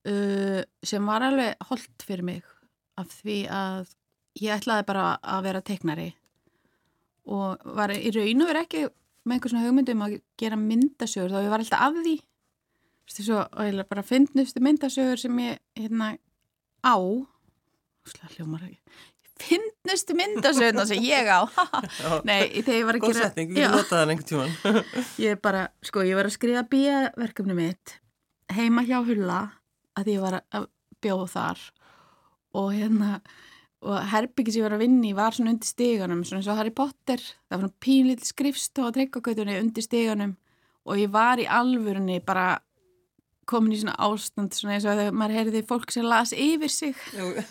uh, 0.04 0.61
sem 0.85 1.08
var 1.08 1.25
alveg 1.30 1.68
holdt 1.70 2.04
fyrir 2.06 2.26
mig 2.28 2.44
af 3.00 3.08
því 3.23 3.38
að 3.54 3.94
ég 4.42 4.54
ætlaði 4.61 4.87
bara 4.92 5.08
að 5.23 5.49
vera 5.49 5.64
teiknari 5.64 6.11
og 7.28 7.64
var 7.78 7.92
í 7.97 8.12
raun 8.14 8.44
og 8.44 8.50
verið 8.52 8.64
ekki 8.66 8.85
með 9.28 9.38
einhver 9.38 9.52
svona 9.52 9.66
hugmyndum 9.66 10.06
að 10.06 10.16
gera 10.40 10.58
myndasögur 10.61 11.35
þá 11.35 11.44
ég 11.44 11.52
var 11.52 11.64
alltaf 11.64 11.85
af 11.88 12.00
því 12.00 12.16
svo, 13.08 13.42
og 13.44 13.68
ég 13.68 13.85
bara 13.88 14.04
finnnustu 14.04 14.62
myndasögur 14.64 15.20
sem 15.20 15.38
ég 15.44 15.61
hérna 15.78 16.14
á 16.85 16.97
hljómar 18.37 18.66
ekki 18.68 18.80
Finnnustu 19.38 20.16
myndasögurna 20.18 20.85
sem 20.88 21.02
ég 21.06 21.28
á. 21.30 21.47
Nei, 22.28 22.49
þegar 22.58 22.75
ég 22.75 22.87
var 22.88 22.97
að 22.99 23.04
gera 23.04 23.28
setning. 23.28 23.52
Ég 25.28 25.38
bara, 25.44 25.61
sko, 25.87 26.02
ég 26.02 26.18
var 26.18 26.26
að 26.26 26.35
skrifa 26.35 26.64
bíaverkefni 26.73 27.54
mitt 27.54 27.94
heima 28.50 28.82
hjá 28.88 28.99
Hulla 29.06 29.38
að 29.99 30.11
ég 30.14 30.25
var 30.25 30.40
að 30.42 30.66
bjóða 31.04 31.28
þar 31.37 31.62
og 32.58 32.73
hérna 32.75 33.11
og 33.87 33.99
herbyggi 34.11 34.54
sem 34.54 34.62
ég 34.62 34.66
var 34.66 34.76
að 34.76 34.82
vinna 34.82 35.06
í 35.06 35.14
var 35.16 35.37
svona 35.37 35.52
undir 35.54 35.68
steganum 35.70 36.25
svona 36.26 36.40
eins 36.40 36.50
og 36.50 36.58
Harry 36.58 36.73
Potter. 36.75 37.23
Það 37.23 37.54
var 37.54 37.62
svona 37.64 37.85
pínlítið 37.87 38.30
skrifst 38.32 38.80
og 38.82 38.94
tryggakautunni 38.97 39.58
undir 39.61 39.87
steganum 39.87 40.35
og 40.88 40.99
ég 40.99 41.12
var 41.14 41.38
í 41.38 41.47
alvörunni 41.47 42.18
bara 42.25 42.49
komin 43.49 43.76
í 43.76 43.80
svona 43.80 43.97
ástand 44.08 44.56
svona 44.56 44.76
eins 44.76 44.88
og 44.88 44.99
þegar 44.99 45.16
maður 45.16 45.38
heyrði 45.38 45.64
fólk 45.68 45.94
sem 45.94 46.08
las 46.08 46.35
yfir 46.37 46.73
sig. 46.73 46.99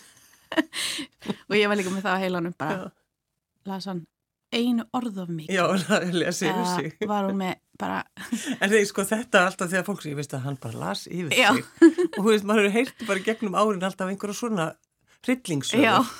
Og 1.50 1.58
ég 1.58 1.68
var 1.68 1.76
líka 1.76 1.92
með 1.92 2.06
það 2.06 2.14
á 2.16 2.24
heilanum 2.24 2.54
bara. 2.56 2.92
Las 3.68 3.88
hann 3.90 4.06
einu 4.56 4.86
orð 4.96 5.18
of 5.26 5.32
já, 5.52 5.64
það 5.88 7.08
var 7.10 7.26
hún 7.28 7.40
með 7.42 7.58
bara 7.80 7.98
En 8.62 8.70
þegar 8.72 8.86
sko 8.88 9.04
þetta 9.10 9.42
er 9.42 9.50
alltaf 9.50 9.72
þegar 9.74 9.88
fólk 9.90 10.04
sem 10.04 10.14
ég 10.14 10.20
veist 10.22 10.36
að 10.38 10.46
hann 10.48 10.60
bara 10.64 10.84
las 10.86 11.02
yfir 11.12 11.34
sig. 11.36 11.66
Og 12.16 12.22
þú 12.22 12.28
veist, 12.30 12.48
maður 12.48 12.70
hefur 12.70 12.78
heyrt 12.78 13.04
bara 13.10 13.26
gegnum 13.26 13.58
árin 13.60 13.84
alltaf 13.84 14.12
einhverja 14.12 14.40
svona 14.40 14.70
hryllingsögur. 15.26 16.12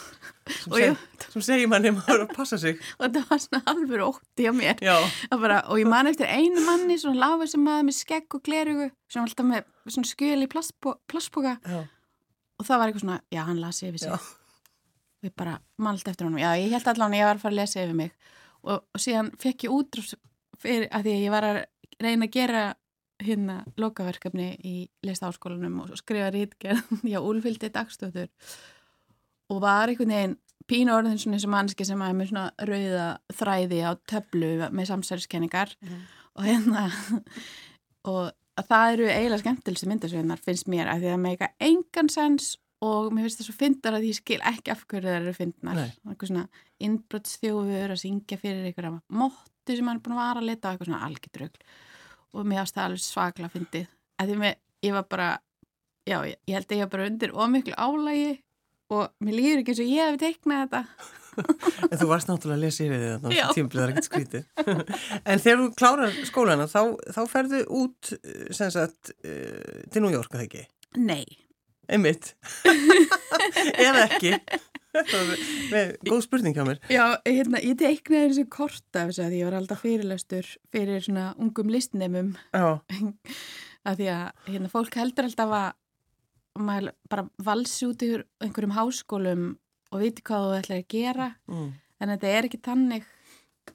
Sem, 0.48 0.74
seg, 0.78 1.02
sem 1.34 1.44
segir 1.44 1.70
manni 1.72 1.92
að 1.92 2.00
maður 2.00 2.24
að 2.26 2.34
passa 2.38 2.60
sig. 2.62 2.80
og 2.98 3.04
þetta 3.06 3.24
var 3.30 3.44
svona 3.44 3.62
alveg 3.74 4.06
ótti 4.06 4.48
á 4.48 4.54
mér. 4.56 4.82
Bara, 5.34 5.62
og 5.68 5.82
ég 5.82 5.90
man 5.92 6.10
eftir 6.10 6.32
einu 6.32 6.64
manni 6.66 6.98
svona 7.02 7.22
láfa 7.26 7.50
sem 7.52 7.64
maður 7.64 7.90
með 7.90 8.00
skegg 8.00 8.40
og 8.40 8.44
glerugu 8.48 8.90
sem 9.12 9.22
var 9.22 9.30
alltaf 9.30 9.50
með 9.52 9.70
svona 9.88 10.12
skjöl 10.12 10.42
í 10.44 10.50
já, 10.50 11.80
og 12.58 12.66
það 12.66 12.80
var 12.80 12.90
eitthvað 12.90 13.04
svona, 13.04 13.20
já, 13.32 13.42
hann 13.46 13.62
lasi 13.62 13.88
yfir 13.92 14.02
sig. 14.02 14.12
Já. 14.12 14.18
og 15.18 15.28
ég 15.28 15.34
bara 15.38 15.60
malt 15.82 16.08
eftir 16.08 16.26
honum, 16.26 16.42
já, 16.42 16.50
ég 16.58 16.74
held 16.74 16.90
allan 16.90 17.14
að 17.14 17.20
ég 17.20 17.28
var 17.28 17.38
að 17.38 17.44
fara 17.44 17.54
að 17.54 17.60
lesa 17.62 17.84
yfir 17.84 17.98
mig. 17.98 18.12
Og, 18.66 18.82
og 18.82 19.02
síðan 19.02 19.30
fekk 19.40 19.68
ég 19.68 19.76
útrús 19.76 20.16
fyrir 20.58 20.90
að 20.90 21.08
því 21.08 21.14
að 21.14 21.24
ég 21.24 21.34
var 21.34 21.48
að 21.48 21.60
reyna 22.02 22.28
að 22.28 22.34
gera 22.34 22.64
hérna 23.22 23.58
lokaverkefni 23.82 24.48
í 24.62 24.76
listaháskólanum 25.06 25.80
og 25.86 25.94
skrifa 25.98 26.30
rítgerð 26.34 26.84
já, 27.14 27.20
úlfyldi 27.22 27.72
dagstöður 27.74 28.30
og 29.52 29.64
var 29.64 29.92
einhvern 29.92 30.14
veginn 30.14 30.38
pínu 30.68 30.92
orðin 30.92 31.20
svona 31.22 31.38
eins 31.38 31.48
og 31.48 31.54
mannski 31.54 31.88
sem 31.88 32.02
að 32.04 32.12
er 32.12 32.18
með 32.20 32.30
svona 32.32 32.68
rauða 32.70 33.08
þræði 33.40 33.82
á 33.88 33.92
töflu 34.12 34.52
með 34.68 34.90
samsæriskenningar 34.92 35.74
og 36.36 36.44
hérna 36.44 36.88
og 38.12 38.34
að 38.58 38.70
það 38.72 38.94
eru 38.94 39.10
eiginlega 39.12 39.44
skemmtilegstu 39.44 39.90
myndasögnar 39.92 40.42
finnst 40.44 40.72
mér 40.72 40.92
að 40.92 41.06
því 41.06 41.14
að 41.14 41.24
meika 41.24 41.52
engan 41.64 42.12
sens 42.12 42.56
og 42.84 43.12
mér 43.14 43.26
finnst 43.26 43.42
það 43.42 43.50
svo 43.50 43.58
fyndar 43.58 43.98
að 43.98 44.08
ég 44.10 44.18
skil 44.18 44.40
ekki 44.46 44.74
af 44.74 44.84
hverju 44.86 45.08
það 45.08 45.20
eru 45.20 45.34
fyndnar. 45.34 45.80
Eitthvað 46.06 46.32
svona 46.32 46.64
innbrottsþjófur 46.88 47.94
að 47.94 48.02
syngja 48.04 48.38
fyrir 48.42 48.68
einhverja 48.70 48.94
mottu 49.22 49.78
sem 49.78 49.90
hann 49.90 49.98
er 49.98 50.04
búin 50.06 50.18
að 50.18 50.22
vara 50.22 50.44
að 50.44 50.50
leta 50.52 50.72
eitthvað 50.74 50.92
svona 50.92 51.04
algjördraugl 51.08 51.64
og 52.38 52.50
mér 52.50 52.64
ást 52.64 52.78
það 52.78 52.90
alveg 52.90 53.04
svaklega 53.06 53.54
fyndið. 53.54 53.88
Að 54.18 54.30
því 54.30 54.40
mér, 54.44 54.60
ég 54.86 54.98
var 54.98 55.08
bara 55.10 55.30
já, 56.06 56.18
ég, 56.28 56.38
ég 56.46 56.58
held 56.58 56.70
að 56.70 56.78
ég 56.78 56.86
var 56.86 56.94
bara 56.94 57.10
undir 57.12 57.34
ómiklu 57.34 57.78
álægi 57.78 58.36
og 58.94 59.08
mér 59.24 59.40
líður 59.40 59.64
ekki 59.64 59.74
eins 59.74 59.84
og 59.84 59.94
ég 59.94 60.12
hef 60.12 60.20
teiknað 60.24 60.66
þetta 60.66 60.84
En 61.92 62.00
þú 62.02 62.08
varst 62.10 62.30
náttúrulega 62.32 62.58
að 62.58 62.64
lesa 62.64 62.86
yfir 62.88 63.02
því 63.02 63.10
þannig 63.14 63.42
að 63.44 63.52
tímplið 63.54 63.84
er 63.84 63.92
ekkert 63.92 64.08
skrítið. 64.08 64.48
en 65.22 65.44
þegar 65.44 65.60
þú 65.60 65.68
klárar 65.78 66.16
skólana 66.26 66.66
þá, 66.72 66.80
þá 67.14 67.20
ferðu 67.30 67.60
út 67.78 68.14
eh, 68.18 68.48
sem 68.58 68.72
sagt 68.74 69.12
eh, 69.22 69.84
til 69.94 70.02
New 70.02 70.16
York, 70.16 70.32
það 70.34 70.48
ekki? 70.48 70.64
Nei, 70.98 71.28
Einmitt. 71.88 72.34
Eða 73.86 74.08
ekki. 74.08 74.34
Með, 75.72 75.94
góð 76.08 76.22
spurning 76.26 76.56
hjá 76.58 76.64
mér. 76.68 76.80
Já, 76.92 77.04
hérna, 77.28 77.62
ég 77.64 77.78
teiknaði 77.80 78.32
þessu 78.32 78.46
korta 78.52 79.04
af 79.04 79.12
þessu 79.12 79.26
að 79.28 79.36
ég 79.38 79.48
var 79.48 79.58
alltaf 79.60 79.84
fyrirlestur 79.86 80.50
fyrir 80.74 81.04
svona 81.06 81.30
ungum 81.38 81.70
listnemum 81.72 82.34
Já, 82.52 82.80
að 83.88 84.02
því 84.02 84.10
að 84.16 84.50
hérna, 84.50 84.72
fólk 84.74 84.98
heldur 85.00 85.30
alltaf 85.30 85.54
að 85.60 85.70
maður 86.64 86.94
bara 87.10 87.28
valsi 87.44 87.88
út 87.90 88.04
yfir 88.06 88.26
einhverjum 88.44 88.76
háskólum 88.78 89.46
og 89.92 90.02
viti 90.04 90.24
hvað 90.28 90.46
þú 90.48 90.56
ætlar 90.60 90.82
að 90.82 90.88
gera 90.94 91.28
mm. 91.48 91.68
en 92.02 92.14
þetta 92.14 92.34
er 92.38 92.48
ekki 92.50 92.62
tannig 92.66 93.06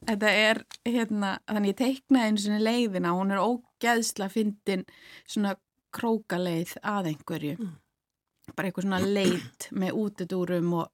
þetta 0.03 0.33
er 0.33 0.63
hérna 0.89 1.35
þannig 1.49 1.73
ég 1.73 1.79
teiknaði 1.83 2.27
einu 2.31 2.43
svona 2.45 2.63
leiðina 2.67 3.15
hún 3.17 3.33
er 3.35 3.43
ógeðsla 3.45 4.29
fyndin 4.33 4.85
svona 5.27 5.55
krókaleið 5.93 6.77
að 6.83 7.13
einhverju 7.13 7.57
Mm. 7.63 8.55
bara 8.57 8.69
eitthvað 8.69 8.83
svona 8.89 9.01
leit 9.07 9.69
með 9.71 9.99
útidúrum 10.03 10.73
og, 10.75 10.89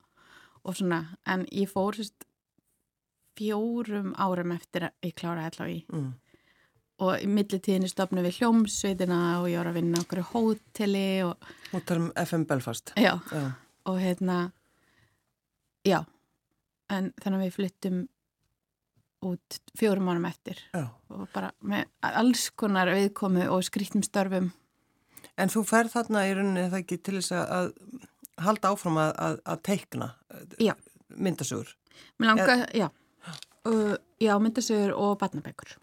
og 0.69 0.75
svona 0.77 0.99
en 1.27 1.47
ég 1.55 1.71
fór 1.71 1.97
fjórum 3.39 4.13
árum 4.19 4.53
eftir 4.53 4.89
að 4.89 5.07
ég 5.09 5.15
kláraði 5.17 5.51
allavega 5.53 5.77
í 5.79 5.85
Mm. 5.89 6.11
Og 6.99 7.23
í 7.23 7.29
millitíðinni 7.31 7.89
stopnum 7.91 8.25
við 8.27 8.41
hljómsveitina 8.41 9.19
og 9.41 9.49
ég 9.53 9.61
var 9.61 9.71
að 9.71 9.79
vinna 9.79 10.01
okkur 10.03 10.23
hóteli 10.33 11.23
og, 11.27 11.37
Og 11.73 11.85
tala 11.87 12.07
um 12.09 12.13
FM 12.17 12.47
Belfast. 12.51 12.93
já, 12.97 13.19
Já. 13.33 13.53
og 13.87 13.99
hérna 14.03 14.39
já 15.87 16.05
en 16.91 17.13
þannig 17.23 17.39
að 17.39 17.45
við 17.45 17.55
flyttum 17.59 17.99
út 19.29 19.59
fjórum 19.79 20.09
árum 20.11 20.27
eftir 20.29 20.59
Já. 20.75 20.89
og 21.11 21.29
bara 21.35 21.53
með 21.63 21.87
alls 22.03 22.51
konar 22.51 22.91
viðkomu 22.95 23.49
og 23.51 23.63
skrýttum 23.67 24.03
störfum 24.07 24.51
En 25.39 25.49
þú 25.51 25.63
ferð 25.67 25.93
þarna 25.95 26.25
í 26.27 26.35
rauninni 26.35 26.65
eða 26.67 26.81
ekki 26.83 26.97
til 26.99 27.21
þess 27.21 27.31
að, 27.39 27.69
halda 28.43 28.73
áfram 28.75 28.97
að, 28.99 29.13
að, 29.23 29.37
að 29.47 29.61
teikna 29.69 30.09
Já. 30.59 30.73
myndasögur. 31.15 31.71
Mér 32.19 32.27
langa, 32.33 32.57
já 32.75 32.89
uh, 33.67 33.95
já, 34.19 34.33
myndasögur 34.43 34.95
og 34.99 35.19
batnabækur. 35.21 35.77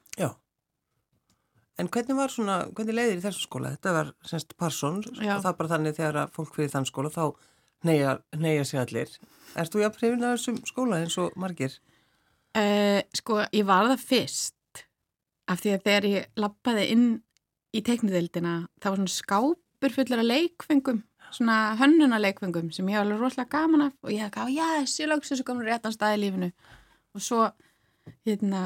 En 1.82 1.90
hvernig 1.92 2.16
var 2.16 2.32
svona, 2.32 2.62
hvernig 2.72 2.96
leiðir 2.96 3.18
í 3.20 3.24
þessu 3.26 3.44
skóla? 3.48 3.74
Þetta 3.76 3.96
var 3.98 4.14
semst 4.24 4.56
Parsons 4.60 5.10
Já. 5.20 5.36
og 5.36 5.44
það 5.44 5.58
bara 5.60 5.72
þannig 5.74 5.98
þegar 5.98 6.22
að 6.22 6.38
fólk 6.38 6.54
fyrir 6.56 6.72
þann 6.72 6.88
skóla 6.88 7.12
þá 7.12 7.26
neyja, 7.86 8.64
sig 8.66 8.80
allir. 8.80 9.12
Ert 9.60 9.74
þú 9.74 9.84
jafn 9.84 10.00
hrifin 10.00 10.24
af 10.24 10.38
þessum 10.38 10.62
skóla 10.66 11.02
eins 11.04 11.18
og 11.22 11.36
margir? 11.40 11.76
uh, 12.56 13.02
Sko, 13.16 13.42
ég 13.52 13.68
var 13.68 13.90
það 13.92 14.06
fyrst 14.08 14.86
af 15.52 15.62
því 15.62 15.76
að 15.76 15.84
þegar 15.86 16.08
ég 16.10 16.40
lappaði 16.42 16.88
inn 16.96 17.06
í 17.76 17.84
teiknudeildina 17.86 18.56
það 18.80 18.90
var 18.90 19.02
svona 19.02 19.14
skápur 19.14 19.94
fullar 19.94 20.24
af 20.24 20.30
leikfengum 20.32 21.04
svona 21.36 21.58
hönnuna 21.80 22.20
leikfengum 22.22 22.72
sem 22.74 22.88
ég 22.90 22.98
var 22.98 23.06
alveg 23.06 23.22
rosalega 23.22 23.52
gaman 23.58 23.88
af 23.90 23.94
og 24.06 24.14
ég 24.14 24.24
hafði 24.24 24.36
gaf, 24.38 24.52
já, 24.56 24.68
þessi 24.80 25.10
lögs 25.10 25.32
þessu 25.32 25.46
komin 25.48 25.68
réttan 25.68 25.94
stað 25.94 26.16
í 26.16 26.22
lífinu 26.24 26.50
og 27.16 27.24
svo, 27.24 27.50
hérna 28.28 28.64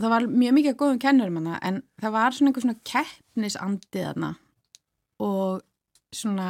og 0.00 0.04
það 0.06 0.12
var 0.14 0.26
mjög 0.32 0.54
mikið 0.56 0.72
af 0.72 0.78
góðum 0.80 1.00
kennurum 1.02 1.38
hana 1.42 1.58
en 1.68 1.82
það 2.00 2.14
var 2.14 2.36
svona 2.36 2.50
einhver 2.50 2.64
svona 2.64 2.80
keppnisandið 2.88 4.06
hana 4.08 4.30
og 5.20 5.60
svona 6.16 6.46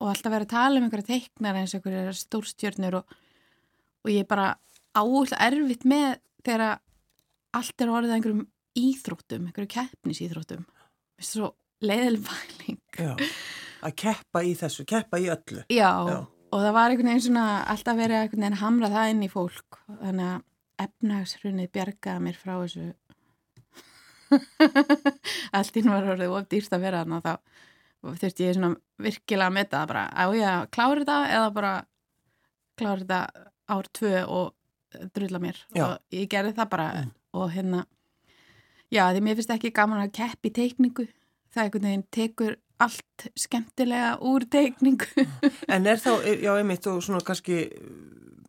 og 0.00 0.08
alltaf 0.10 0.32
verið 0.32 0.48
að 0.48 0.54
tala 0.56 0.80
um 0.80 0.86
einhverja 0.88 1.08
teiknar 1.12 1.60
eins 1.60 1.74
og 1.76 1.84
einhverja 1.84 2.16
stórstjörnur 2.18 2.98
og, 2.98 3.14
og 4.02 4.10
ég 4.10 4.26
bara 4.26 4.54
áhull 4.96 5.30
erfitt 5.36 5.86
með 5.86 6.18
þegar 6.42 6.66
að 6.66 6.76
allt 7.60 7.84
er 7.84 7.92
orðið 7.94 8.10
að 8.10 8.16
einhverjum 8.16 8.44
íþróttum, 8.80 9.46
einhverju 9.46 9.72
keppnisíþróttum 9.76 10.66
Vist 11.20 11.36
svo 11.36 11.52
leiðileg 11.84 12.26
pæling 12.26 12.78
Já. 12.96 13.14
Að 13.80 13.96
keppa 14.02 14.42
í 14.44 14.52
þessu, 14.58 14.84
keppa 14.88 15.16
í 15.20 15.30
öllu. 15.32 15.62
Já, 15.72 15.92
Já. 16.10 16.18
og 16.26 16.62
það 16.64 16.74
var 16.76 16.92
einhvern 16.92 17.10
veginn 17.12 17.26
svona 17.28 17.44
alltaf 17.72 17.96
verið 17.96 18.36
að 18.40 18.58
hamra 18.60 18.90
það 18.92 19.12
inn 19.14 19.22
í 19.24 19.30
fólk 19.32 19.78
þannig 19.86 20.26
að 20.26 20.46
efnagsrunnið 20.84 21.70
bjargaði 21.74 22.24
mér 22.26 22.38
frá 22.40 22.54
þessu 22.62 22.88
allt 25.56 25.76
inn 25.80 25.90
var 25.90 26.06
orðið 26.14 26.34
of 26.36 26.48
dýrst 26.52 26.74
að 26.76 26.84
vera 26.86 27.02
þannig 27.04 27.26
að 27.30 27.38
þá 28.00 28.12
þurfti 28.22 28.46
ég 28.46 28.56
svona 28.56 28.70
virkilega 29.04 29.48
að 29.50 29.56
metta 29.58 29.80
það 29.82 29.90
bara 29.92 30.04
á 30.14 30.24
ég 30.36 30.46
að 30.50 30.66
klára 30.76 31.00
þetta 31.02 31.16
eða 31.36 31.50
bara 31.56 31.72
klára 32.80 33.02
þetta 33.02 33.48
ár 33.74 33.88
tvö 33.98 34.12
og 34.26 35.00
drulla 35.14 35.40
mér 35.42 35.58
Já. 35.76 35.84
og 35.86 36.16
ég 36.16 36.28
gerði 36.32 36.54
það 36.58 36.70
bara 36.76 36.88
Mm. 37.00 37.10
og 37.38 37.50
hérna 37.54 37.84
já 38.90 39.04
því 39.14 39.20
mér 39.22 39.36
finnst 39.38 39.52
ekki 39.54 39.70
gaman 39.76 40.00
að 40.02 40.14
keppi 40.18 40.50
teikningu 40.50 41.04
það 41.54 41.62
einhvern 41.64 41.86
veginn 41.86 42.06
tekur 42.10 42.56
allt 42.82 43.26
skemmtilega 43.38 44.16
úr 44.26 44.46
teikningu 44.50 45.06
En 45.68 45.86
er 45.86 46.00
þá, 46.02 46.10
já 46.42 46.50
einmitt 46.56 46.86
og 46.90 47.02
svona 47.04 47.20
kannski 47.22 47.68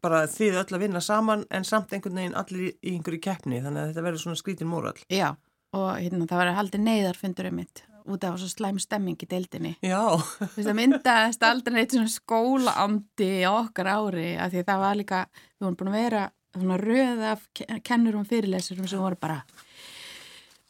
bara 0.01 0.23
þið 0.31 0.55
öll 0.63 0.73
að 0.75 0.81
vinna 0.85 1.01
saman 1.05 1.45
en 1.53 1.63
samt 1.67 1.93
einhvern 1.93 2.17
veginn 2.17 2.35
allir 2.39 2.67
í, 2.67 2.73
einhverju 2.95 3.21
keppni 3.21 3.61
þannig 3.61 3.81
að 3.83 3.91
þetta 3.91 4.03
verður 4.07 4.23
svona 4.25 4.39
skrítin 4.41 4.69
móral. 4.71 4.97
Já, 5.11 5.29
og 5.77 5.89
hérna 6.01 6.27
það 6.29 6.41
var 6.41 6.53
haldið 6.57 6.83
neyðarfundur 6.87 7.49
um 7.51 7.57
mitt 7.61 7.83
út 8.11 8.23
af 8.25 8.39
svo 8.41 8.47
slæm 8.49 8.79
stemming 8.81 9.21
í 9.21 9.27
deildinni. 9.29 9.75
Já, 9.85 10.01
Þú 10.17 10.47
veist, 10.55 10.65
það 10.65 10.77
myndaðist 10.79 11.43
aldrei 11.45 11.75
neitt 11.75 11.93
svona 11.93 12.09
skólaandi 12.09 13.27
á 13.45 13.51
okkar 13.61 13.89
ári 13.93 14.31
af 14.41 14.49
því 14.51 14.63
að 14.63 14.69
það 14.71 14.81
var 14.81 14.97
líka, 14.97 15.19
við 15.59 15.65
vorum 15.67 15.77
búin 15.77 15.91
að 15.91 15.99
vera 15.99 16.23
svona 16.57 16.77
röð 16.81 17.21
af 17.29 17.43
ke- 17.55 17.77
kennurum 17.85 18.23
og 18.25 18.31
fyrirlesurum 18.31 18.87
sem 18.89 18.99
voru 19.05 19.19
bara 19.21 19.37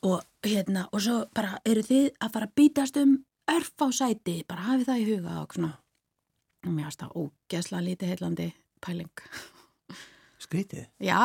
og 0.04 0.22
hérna, 0.44 0.88
og 0.92 1.02
svo 1.06 1.22
bara 1.34 1.60
eru 1.66 1.84
þið 1.86 2.08
að 2.20 2.32
fara 2.36 2.48
að 2.50 2.56
bítast 2.60 2.98
um 3.00 3.16
örf 3.52 3.72
á 3.80 3.88
sæti, 3.94 4.36
bara 4.50 4.68
hafið 4.68 4.88
það 4.90 5.02
í 5.02 5.08
huga 5.12 5.36
og 5.44 5.56
svona. 5.56 5.72
Og 6.66 6.74
mér 6.76 6.88
varst 6.90 7.02
það 7.02 7.16
ógeðslega 7.24 7.86
lítið 7.88 8.12
heillandi 8.12 8.48
pæling. 8.82 9.12
skrítið. 10.42 10.88
Já, 11.04 11.20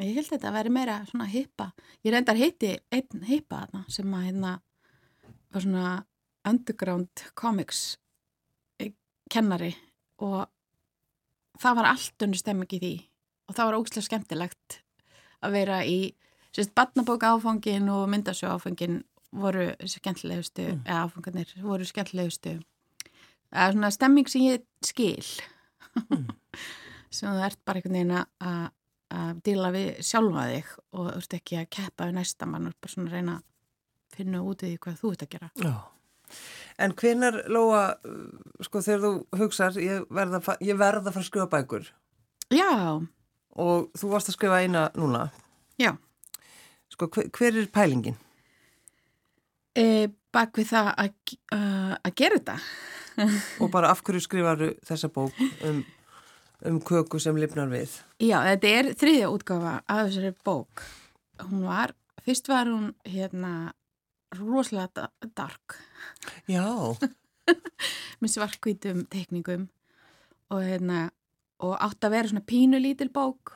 ég 0.00 0.16
held 0.16 0.30
þetta 0.30 0.48
að 0.50 0.56
veri 0.58 0.72
meira 0.74 0.96
svona 1.10 1.28
hippa. 1.30 1.70
Ég 2.04 2.14
reyndar 2.14 2.38
hitti 2.40 2.72
einn 2.92 3.26
hippa 3.28 3.66
þarna 3.66 3.84
sem 3.92 4.14
að 4.16 4.26
hérna 4.28 4.54
var 5.52 5.66
svona 5.66 5.92
underground 6.48 7.26
comics 7.38 7.82
eh, 8.80 8.92
kennari 9.30 9.74
og 10.24 10.48
það 11.60 11.76
var 11.78 11.90
allt 11.92 12.24
unnur 12.26 12.40
stemming 12.40 12.72
í 12.74 12.80
því 12.82 12.94
og 13.50 13.54
það 13.58 13.68
var 13.68 13.78
ógslag 13.78 14.06
skemmtilegt 14.08 14.78
að 15.42 15.54
vera 15.58 15.82
í 15.86 15.98
sérst 16.54 16.72
badnabóka 16.76 17.34
áfangin 17.36 17.88
og 17.92 18.08
myndasjó 18.10 18.56
áfangin 18.56 19.02
voru 19.32 19.70
skemmtilegustu 19.88 20.66
Mm. 20.72 20.82
eða 20.84 21.04
áfangarnir 21.06 21.52
voru 21.64 21.84
skemmtilegustu 21.88 22.56
það 23.52 23.62
er 23.68 23.72
svona 23.76 23.90
stemming 23.94 24.28
sem 24.28 24.42
ég 24.48 24.64
skil 24.84 25.24
Mm. 26.00 26.28
sem 27.12 27.28
þú 27.34 27.42
ert 27.46 27.58
bara 27.64 27.80
einhvern 27.82 27.98
veginn 27.98 28.14
að 28.18 28.70
að 29.12 29.40
díla 29.44 29.68
við 29.74 29.88
sjálfa 30.08 30.42
þig 30.48 30.68
og 30.96 31.08
þú 31.10 31.16
ert 31.20 31.34
ekki 31.36 31.56
að 31.60 31.66
keppa 31.76 32.06
við 32.08 32.14
næsta 32.16 32.46
mann 32.48 32.70
og 32.70 32.76
bara 32.80 32.92
svona 32.94 33.10
reyna 33.12 33.34
að 33.36 33.42
finna 34.16 34.40
út 34.40 34.62
í 34.64 34.70
því 34.70 34.78
hvað 34.86 34.94
þú 35.02 35.10
ert 35.12 35.24
að 35.26 35.32
gera 35.34 35.50
Já. 35.60 35.74
En 36.80 36.94
hvenar, 36.96 37.36
Lóa, 37.52 37.82
sko 38.64 38.80
þegar 38.80 39.02
þú 39.04 39.10
hugsar, 39.42 39.76
ég 39.84 40.06
verða, 40.08 40.38
að 40.40 40.46
fa- 40.46 40.56
ég 40.64 40.78
verða 40.80 41.02
að 41.10 41.18
fara 41.18 41.24
að 41.26 41.28
skrifa 41.28 41.50
bækur 41.52 41.90
Já, 42.56 42.70
og 43.52 43.90
þú 44.00 44.10
varst 44.14 44.32
að 44.32 44.38
skrifa 44.38 44.62
eina 44.64 44.86
núna. 44.96 45.26
já 45.76 45.92
Sko, 46.92 47.10
hver, 47.12 47.28
hver 47.36 47.60
er 47.60 47.68
pælingin? 47.72 48.16
E, 49.78 50.08
bak 50.32 50.58
við 50.58 50.70
það 50.72 50.92
að, 51.04 51.12
gera 52.18 52.38
þetta. 52.38 52.56
Og 53.60 53.72
bara 53.72 53.90
af 53.92 54.00
hverju 54.04 54.24
skrifaru 54.24 54.70
þessa 54.88 55.10
bók 55.12 55.36
um, 55.68 55.82
um 56.68 56.80
köku 56.80 57.20
sem 57.20 57.36
lifnar 57.36 57.68
við? 57.72 57.98
Já, 58.22 58.38
þetta 58.52 58.72
er 58.78 58.90
þriðja 59.02 59.30
útgáfa 59.34 59.74
af 59.84 60.06
þessari 60.08 60.32
bók. 60.46 60.84
Hún 61.42 61.66
var, 61.68 61.92
fyrst 62.24 62.48
var 62.48 62.70
hún 62.70 62.92
hérna 63.08 63.72
rosalega 64.38 64.88
da- 64.94 65.30
dark 65.36 65.76
Já, 66.48 66.64
með 68.20 68.32
svarkvítum 68.32 69.04
tekningum 69.12 69.68
og 70.52 70.62
hérna 70.64 71.10
og 71.62 71.76
átt 71.78 72.04
að 72.06 72.14
vera 72.16 72.30
svona 72.30 72.46
pínu 72.48 72.80
lítil 72.82 73.10
bók 73.12 73.54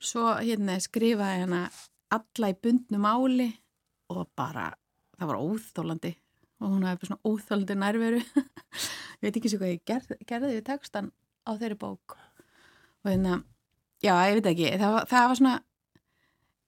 svo 0.00 0.30
hérna 0.38 0.78
skrifaði 0.82 1.42
hérna 1.42 1.62
alla 2.14 2.50
í 2.52 2.56
bundnu 2.62 3.00
máli 3.02 3.48
og 4.14 4.28
bara, 4.38 4.70
það 5.18 5.30
var 5.30 5.42
óþólandi 5.42 6.14
og 6.58 6.72
hún 6.72 6.86
hafði 6.88 7.10
svona 7.10 7.28
óþólandi 7.28 7.76
nærveru. 7.78 8.22
Ég 9.18 9.28
veit 9.28 9.38
ekki 9.38 9.50
svo 9.50 9.60
hvað 9.60 9.72
ég 9.72 9.84
gerð, 9.86 10.10
gerði 10.26 10.56
við 10.56 10.64
textan 10.68 11.12
á 11.42 11.50
þeirri 11.58 11.78
bók. 11.78 12.14
Og 13.02 13.08
hérna, 13.10 13.40
já, 14.02 14.12
ég 14.28 14.38
veit 14.38 14.50
ekki 14.52 14.68
það 14.78 14.94
var, 14.94 15.06
það 15.10 15.24
var 15.26 15.38
svona 15.40 15.54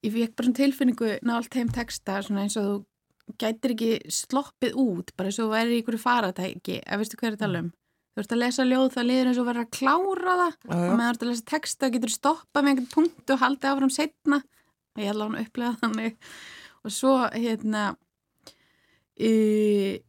ég 0.02 0.14
fekk 0.14 0.34
bara 0.34 0.48
svona 0.48 0.58
tilfinningu 0.58 1.10
nált 1.30 1.58
heim 1.58 1.70
texta 1.74 2.16
svona 2.26 2.46
eins 2.46 2.56
og 2.58 2.70
þú 2.70 3.36
gætir 3.38 3.74
ekki 3.76 3.90
sloppið 4.10 4.78
út, 4.82 5.12
bara 5.14 5.30
eins 5.30 5.38
og 5.38 5.46
þú 5.46 5.54
væri 5.54 5.76
í 5.76 5.82
ykkur 5.84 5.98
faratæki, 6.02 6.80
að 6.82 7.02
veistu 7.02 7.20
hvað 7.20 7.30
er 7.30 7.36
að 7.36 7.44
tala 7.44 7.62
um? 7.64 7.70
Þú 8.10 8.22
ert 8.24 8.32
að 8.34 8.40
lesa 8.42 8.66
ljóð, 8.66 8.88
það 8.96 9.06
liður 9.06 9.30
eins 9.30 9.38
og 9.40 9.46
verður 9.46 9.66
að 9.66 9.74
klára 9.76 10.32
það. 10.40 10.56
Já, 10.64 10.72
og 10.74 10.96
meðan 10.98 11.04
þú 11.04 11.12
ert 11.12 11.22
að 11.22 11.30
lesa 11.30 11.50
texta 11.52 11.90
getur 11.94 12.14
stoppað 12.14 12.64
með 12.66 12.72
einhvern 12.72 12.90
punkt 12.96 13.34
og 13.34 13.42
haldið 13.44 13.70
áfram 13.70 13.92
setna 13.94 14.40
ég 14.98 15.10
held 15.10 15.22
að 15.22 15.28
hún 15.28 15.40
upplega 15.44 15.76
þannig. 15.84 16.16
Og 16.80 16.94
svo 16.94 17.12
hérna 17.34 17.84
e, 19.20 20.00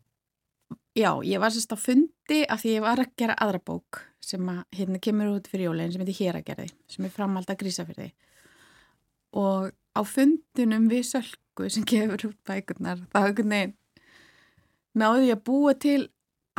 já, 0.98 1.12
ég 1.27 1.44
var 1.44 1.53
sérst 1.53 1.75
á 1.75 1.77
fundi 1.80 2.41
af 2.48 2.63
því 2.63 2.77
ég 2.77 2.86
var 2.86 3.03
að 3.03 3.13
gera 3.20 3.38
aðra 3.44 3.62
bók 3.72 4.01
sem 4.24 4.48
að 4.53 4.63
hérna 4.77 5.01
kemur 5.03 5.34
út 5.36 5.50
fyrir 5.51 5.70
jólinn 5.70 5.91
sem 5.91 6.03
heitir 6.03 6.20
Héragerði, 6.22 6.70
sem 6.88 7.06
er 7.06 7.13
framhald 7.13 7.50
að 7.50 7.62
grísa 7.63 7.86
fyrir 7.88 8.08
því 8.08 8.12
og 9.41 9.72
á 9.96 10.01
fundunum 10.08 10.89
við 10.91 11.06
Sölku 11.10 11.70
sem 11.72 11.86
gefur 11.88 12.30
út 12.30 12.39
bækurnar 12.48 13.03
þá 13.12 13.22
náði 14.98 15.29
ég 15.29 15.38
að 15.38 15.46
búa 15.48 15.75
til 15.79 16.01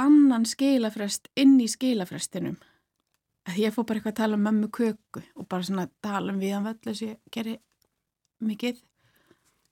annan 0.01 0.47
skilafrest 0.49 1.29
inn 1.39 1.59
í 1.61 1.69
skilafrestinum. 1.71 2.57
Að 3.49 3.59
ég 3.59 3.75
fór 3.75 3.87
bara 3.89 3.99
eitthvað 3.99 4.15
að 4.15 4.21
tala 4.21 4.39
um 4.39 4.47
mömmu 4.47 4.71
köku 4.73 5.23
og 5.37 5.49
bara 5.51 5.67
svona 5.67 5.89
tala 6.05 6.33
um 6.33 6.41
viðan 6.41 6.69
völl 6.69 6.95
sem 6.95 7.13
ég 7.13 7.21
geri 7.35 7.57
mikið. 8.43 8.81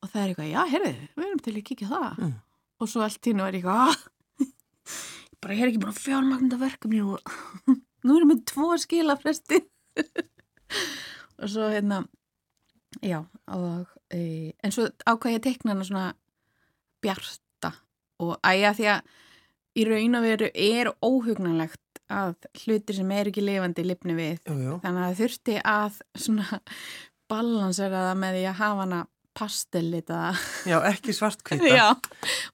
Og 0.00 0.10
það 0.10 0.22
er 0.22 0.32
eitthvað, 0.32 0.50
já, 0.50 0.60
herðu, 0.72 0.92
við 1.14 1.26
erum 1.26 1.42
til 1.44 1.54
að 1.54 1.66
kíkja 1.68 1.90
það. 1.90 2.20
Mm. 2.20 2.36
Og 2.80 2.88
svo 2.90 3.04
allt 3.04 3.20
tínu 3.24 3.44
er 3.44 3.58
eitthvað 3.58 3.92
ah, 3.92 3.98
bara 5.40 5.56
ég 5.56 5.64
er 5.64 5.72
ekki 5.72 5.82
búin 5.82 5.92
að 5.94 6.02
fjármagnda 6.04 6.60
verkefni 6.60 7.02
og 7.04 7.34
nú 8.04 8.16
erum 8.16 8.32
við 8.34 8.44
tvo 8.52 8.72
skilafresti 8.80 9.60
og 11.40 11.52
svo 11.52 11.70
hérna 11.72 12.02
já, 13.04 13.22
og 13.52 13.86
e, 14.12 14.52
en 14.62 14.74
svo 14.74 14.88
ákvað 15.04 15.34
ég 15.34 15.40
að 15.40 15.46
teikna 15.48 15.74
hana 15.74 15.86
svona 15.88 16.08
bjarta 17.04 17.74
og 18.20 18.36
æja 18.44 18.74
því 18.76 18.90
að 18.94 19.16
í 19.80 19.86
raun 19.86 20.18
og 20.18 20.26
veru 20.26 20.50
er 20.50 20.90
óhugnanlegt 21.04 22.02
að 22.10 22.34
hlutir 22.64 22.98
sem 22.98 23.12
er 23.14 23.30
ekki 23.30 23.44
lifandi 23.44 23.84
lifni 23.86 24.16
við. 24.18 24.40
jú, 24.48 24.56
jú. 24.64 24.76
Þannig 24.82 25.06
að 25.06 25.18
þurfti 25.20 25.56
að 25.62 26.00
svona 26.18 26.60
balansera 27.30 28.08
það 28.08 28.20
með 28.24 28.36
því 28.36 28.44
að 28.50 28.58
hafa 28.60 28.84
hana 28.84 29.00
pastellita 29.36 30.32
Já, 30.68 30.78
ekki 30.90 31.14
svartkvita. 31.16 31.70
Já, 31.80 31.88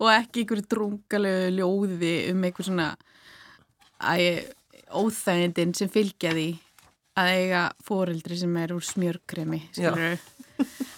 og 0.01 0.11
ekki 0.13 0.45
einhverju 0.45 0.67
drungalegu 0.71 1.51
ljóði 1.57 2.15
um 2.33 2.45
einhver 2.47 2.67
svona 2.69 2.91
óþægindin 4.97 5.75
sem 5.77 5.91
fylgja 5.91 6.35
því 6.37 6.49
að 7.17 7.31
eiga 7.33 7.63
fóreldri 7.85 8.37
sem 8.39 8.57
er 8.61 8.75
úr 8.77 8.85
skilurðu. 8.85 10.19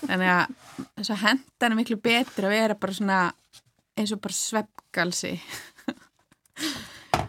þannig 0.08 0.30
að 0.34 0.54
þess 0.98 1.12
að 1.14 1.22
hendan 1.22 1.72
er 1.72 1.78
miklu 1.78 1.98
betur 2.02 2.48
að 2.48 2.54
vera 2.56 2.74
bara 2.78 2.96
svona 2.98 3.18
eins 3.98 4.12
og 4.14 4.20
bara 4.22 4.34
sveppgalsi 4.34 5.34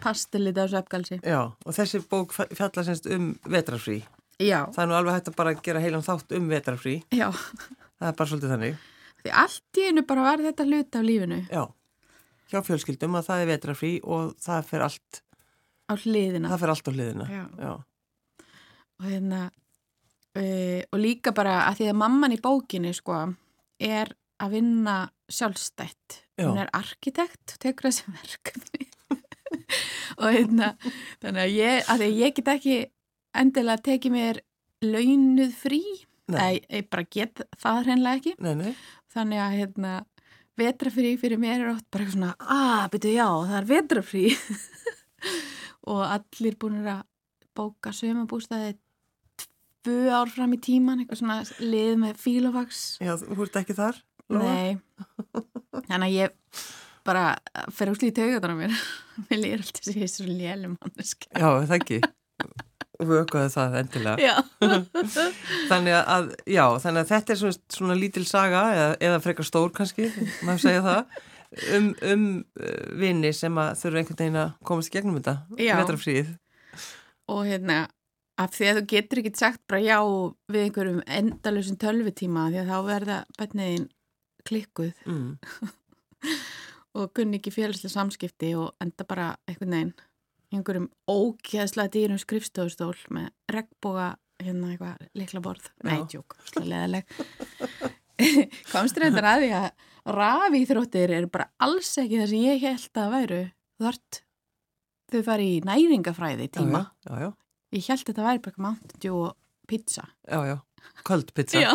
pastellita 0.02 0.64
og 0.66 0.72
sveppgalsi 0.72 1.20
Já, 1.22 1.40
og 1.54 1.76
þessi 1.76 2.00
bók 2.10 2.34
fjalla 2.34 2.84
semst 2.86 3.06
um 3.12 3.32
vetrarfrí. 3.46 4.00
Já, 4.40 4.64
Það 4.72 4.82
er 4.82 4.88
nú 4.88 4.96
alveg 4.96 5.16
hægt 5.18 5.28
að 5.28 5.36
bara 5.36 5.52
gera 5.60 5.82
heilan 5.84 6.04
þátt 6.06 6.32
um 6.38 6.46
vetrarfrí. 6.50 6.94
já 7.12 7.28
Það 8.00 8.08
er 8.08 8.16
bara 8.16 8.30
svolítið 8.32 8.54
þannig. 8.54 8.84
því 9.20 9.32
allt 9.42 9.80
í 9.80 9.86
einu 9.90 10.04
bara 10.08 10.24
var 10.24 10.42
þetta 10.46 10.66
hlut 10.68 10.96
af 10.96 11.04
lífinu 11.04 11.40
Já, 11.50 11.62
hjá 12.50 12.58
fjölskyldum 12.64 13.18
að 13.18 13.26
það 13.28 13.42
er 13.44 13.50
vetrarfrí 13.52 13.92
og 14.08 14.34
það 14.40 14.68
fer 14.70 14.84
allt, 14.86 15.22
á 15.90 15.94
hliðina 16.00 16.54
allt 16.56 16.88
á 16.88 16.92
hliðina. 16.94 17.26
Já. 17.28 17.44
Já. 17.60 17.72
og 19.00 19.08
hérna 19.10 19.42
uh, 19.50 20.80
og 20.88 20.98
líka 21.02 21.34
bara 21.36 21.58
að 21.68 21.82
því 21.82 21.90
að 21.92 22.00
mamman 22.04 22.36
í 22.36 22.40
bókinni 22.40 22.94
sko 22.96 23.20
er 23.80 24.14
að 24.40 24.56
vinna 24.56 24.96
sjálfstætt 25.30 26.22
Já. 26.40 26.46
hún 26.48 26.60
er 26.62 26.72
arkitekt 26.76 27.56
og 27.56 27.62
tekur 27.62 27.90
þessi 27.90 28.14
verkefni 28.16 28.88
og 30.20 30.28
hérna 30.32 30.72
þannig 31.20 31.42
að 31.44 31.56
ég, 31.58 31.90
að 31.92 32.06
ég 32.08 32.38
get 32.38 32.54
ekki 32.56 32.78
endilega 33.36 33.84
tekið 33.90 34.16
mér 34.16 34.40
launuð 34.80 35.52
frí 35.60 35.82
Nei. 36.36 36.60
Ég 36.70 36.88
bara 36.92 37.06
get 37.16 37.42
það 37.60 37.80
hreinlega 37.86 38.20
ekki 38.20 38.34
Nei, 38.44 38.54
nei. 38.58 38.72
þannig 39.14 39.42
að 39.44 39.56
hérna 39.58 39.92
vetrafrí 40.60 41.14
fyrir 41.20 41.40
mér 41.40 41.62
er 41.64 41.72
oft 41.72 41.86
bara 41.90 42.04
eitthvað 42.04 42.18
svona 42.18 42.34
að, 42.40 42.84
byrju 42.94 43.14
já, 43.16 43.28
það 43.48 43.56
er 43.60 43.68
vetrafrí 43.70 44.24
og 45.90 46.02
allir 46.06 46.58
búin 46.60 46.80
að 46.84 47.02
bóka 47.56 47.92
sömabústæði 47.96 48.74
tvö 49.80 50.10
ár 50.12 50.28
fram 50.32 50.52
í 50.54 50.60
tíman 50.60 51.00
eitthvað 51.00 51.22
svona 51.22 51.38
lið 51.64 51.94
með 52.04 52.20
fílofaks 52.20 52.82
Já, 53.00 53.14
þú 53.22 53.46
ert 53.46 53.58
ekki 53.62 53.76
þar? 53.78 54.02
Lóa? 54.30 54.44
nei 54.44 54.78
þannig 55.88 56.06
að 56.06 56.16
ég 56.18 56.64
bara 57.08 57.24
fer 57.74 57.90
úr 57.90 57.96
slítið 57.98 58.26
auðvitað 58.36 58.52
á 58.52 58.60
mér 58.60 58.74
mér 59.30 59.40
lýr 59.40 59.64
alltaf 59.64 59.90
er 59.96 60.12
svo 60.12 60.28
lélum 60.28 60.76
mannesk 60.76 61.24
Já, 61.32 61.48
það 61.64 61.76
ekki. 61.80 62.02
Vökuðu 63.00 63.48
það 63.54 63.76
endilega. 63.80 64.42
Þannig 65.70 65.96
að, 65.96 66.30
já, 66.44 66.64
þannig 66.82 67.00
að 67.02 67.12
þetta 67.14 67.34
er 67.34 67.40
svona, 67.40 67.58
svona 67.76 67.96
lítil 67.98 68.24
saga 68.28 68.64
eða, 68.74 68.88
eða 69.08 69.20
frekar 69.24 69.48
stór 69.48 69.72
kannski, 69.76 70.10
maður 70.46 70.64
segja 70.66 70.82
það, 70.84 71.22
um, 71.76 71.88
um 72.12 72.26
uh, 72.60 72.82
vini 73.00 73.32
sem 73.36 73.62
að 73.62 73.72
þurfa 73.80 74.02
einhvern 74.02 74.20
veginn 74.20 74.40
að 74.42 74.52
komast 74.70 74.92
í 74.92 74.96
gegnum 74.98 75.16
þetta, 75.20 75.36
vetrafríð. 75.56 76.34
og 77.30 77.42
hérna 77.48 77.80
af 78.40 78.54
því 78.56 78.68
að 78.70 78.78
þú 78.80 78.84
getur 78.94 79.20
ekki 79.22 79.32
sagt 79.36 79.60
bara 79.68 79.80
já 79.84 79.98
við 80.50 80.62
einhverjum 80.66 81.00
endalusum 81.06 81.76
tölvutíma 81.80 82.46
því 82.50 82.62
að 82.62 82.70
þá 82.72 82.78
verða 82.88 83.18
bætniðin 83.38 83.88
klikkuð 84.48 84.92
Mm. 85.06 85.36
og 86.98 87.12
kunni 87.14 87.38
ekki 87.38 87.52
félagslega 87.54 87.92
samskipti 87.92 88.54
og 88.58 88.72
enda 88.82 89.04
bara 89.06 89.26
einhvern 89.48 89.76
veginn 89.76 89.92
einhverjum 90.54 90.88
ógeðslega 91.10 91.92
dýrum 91.94 92.18
skrifstofustól 92.20 92.94
með 93.14 93.30
regnboga 93.54 94.08
hérna 94.40 94.72
eitthvað 94.72 95.04
likla 95.20 95.42
borð. 95.44 95.68
Nei, 95.84 95.98
Já. 95.98 96.06
tjók, 96.16 96.36
slaleðileg 96.48 97.04
komstur 98.72 99.06
þetta 99.06 99.24
að 99.34 99.44
því 99.44 99.50
að 99.58 99.68
rafi 100.16 100.62
þróttir 100.68 101.12
eru 101.18 101.28
bara 101.32 101.50
alls 101.64 101.90
ekki 102.00 102.18
það 102.20 102.32
sem 102.32 102.46
ég 102.48 102.64
held 102.64 103.00
að 103.02 103.12
væru 103.14 103.40
þort 103.80 104.20
þau 105.10 105.20
fari 105.26 105.46
í 105.56 105.60
næringafræði 105.66 106.48
tíma. 106.56 106.82
Já, 107.06 107.12
já, 107.26 107.30
ég 107.76 107.86
held 107.92 108.04
þetta 108.10 108.26
væri 108.26 108.42
bara 108.46 108.64
Mountain 108.66 109.00
Dew 109.04 109.20
og 109.28 109.36
pizza. 109.70 110.04
Já, 110.26 110.40
já, 110.48 110.56
köld 111.06 111.30
pizza. 111.36 111.60
já, 111.62 111.70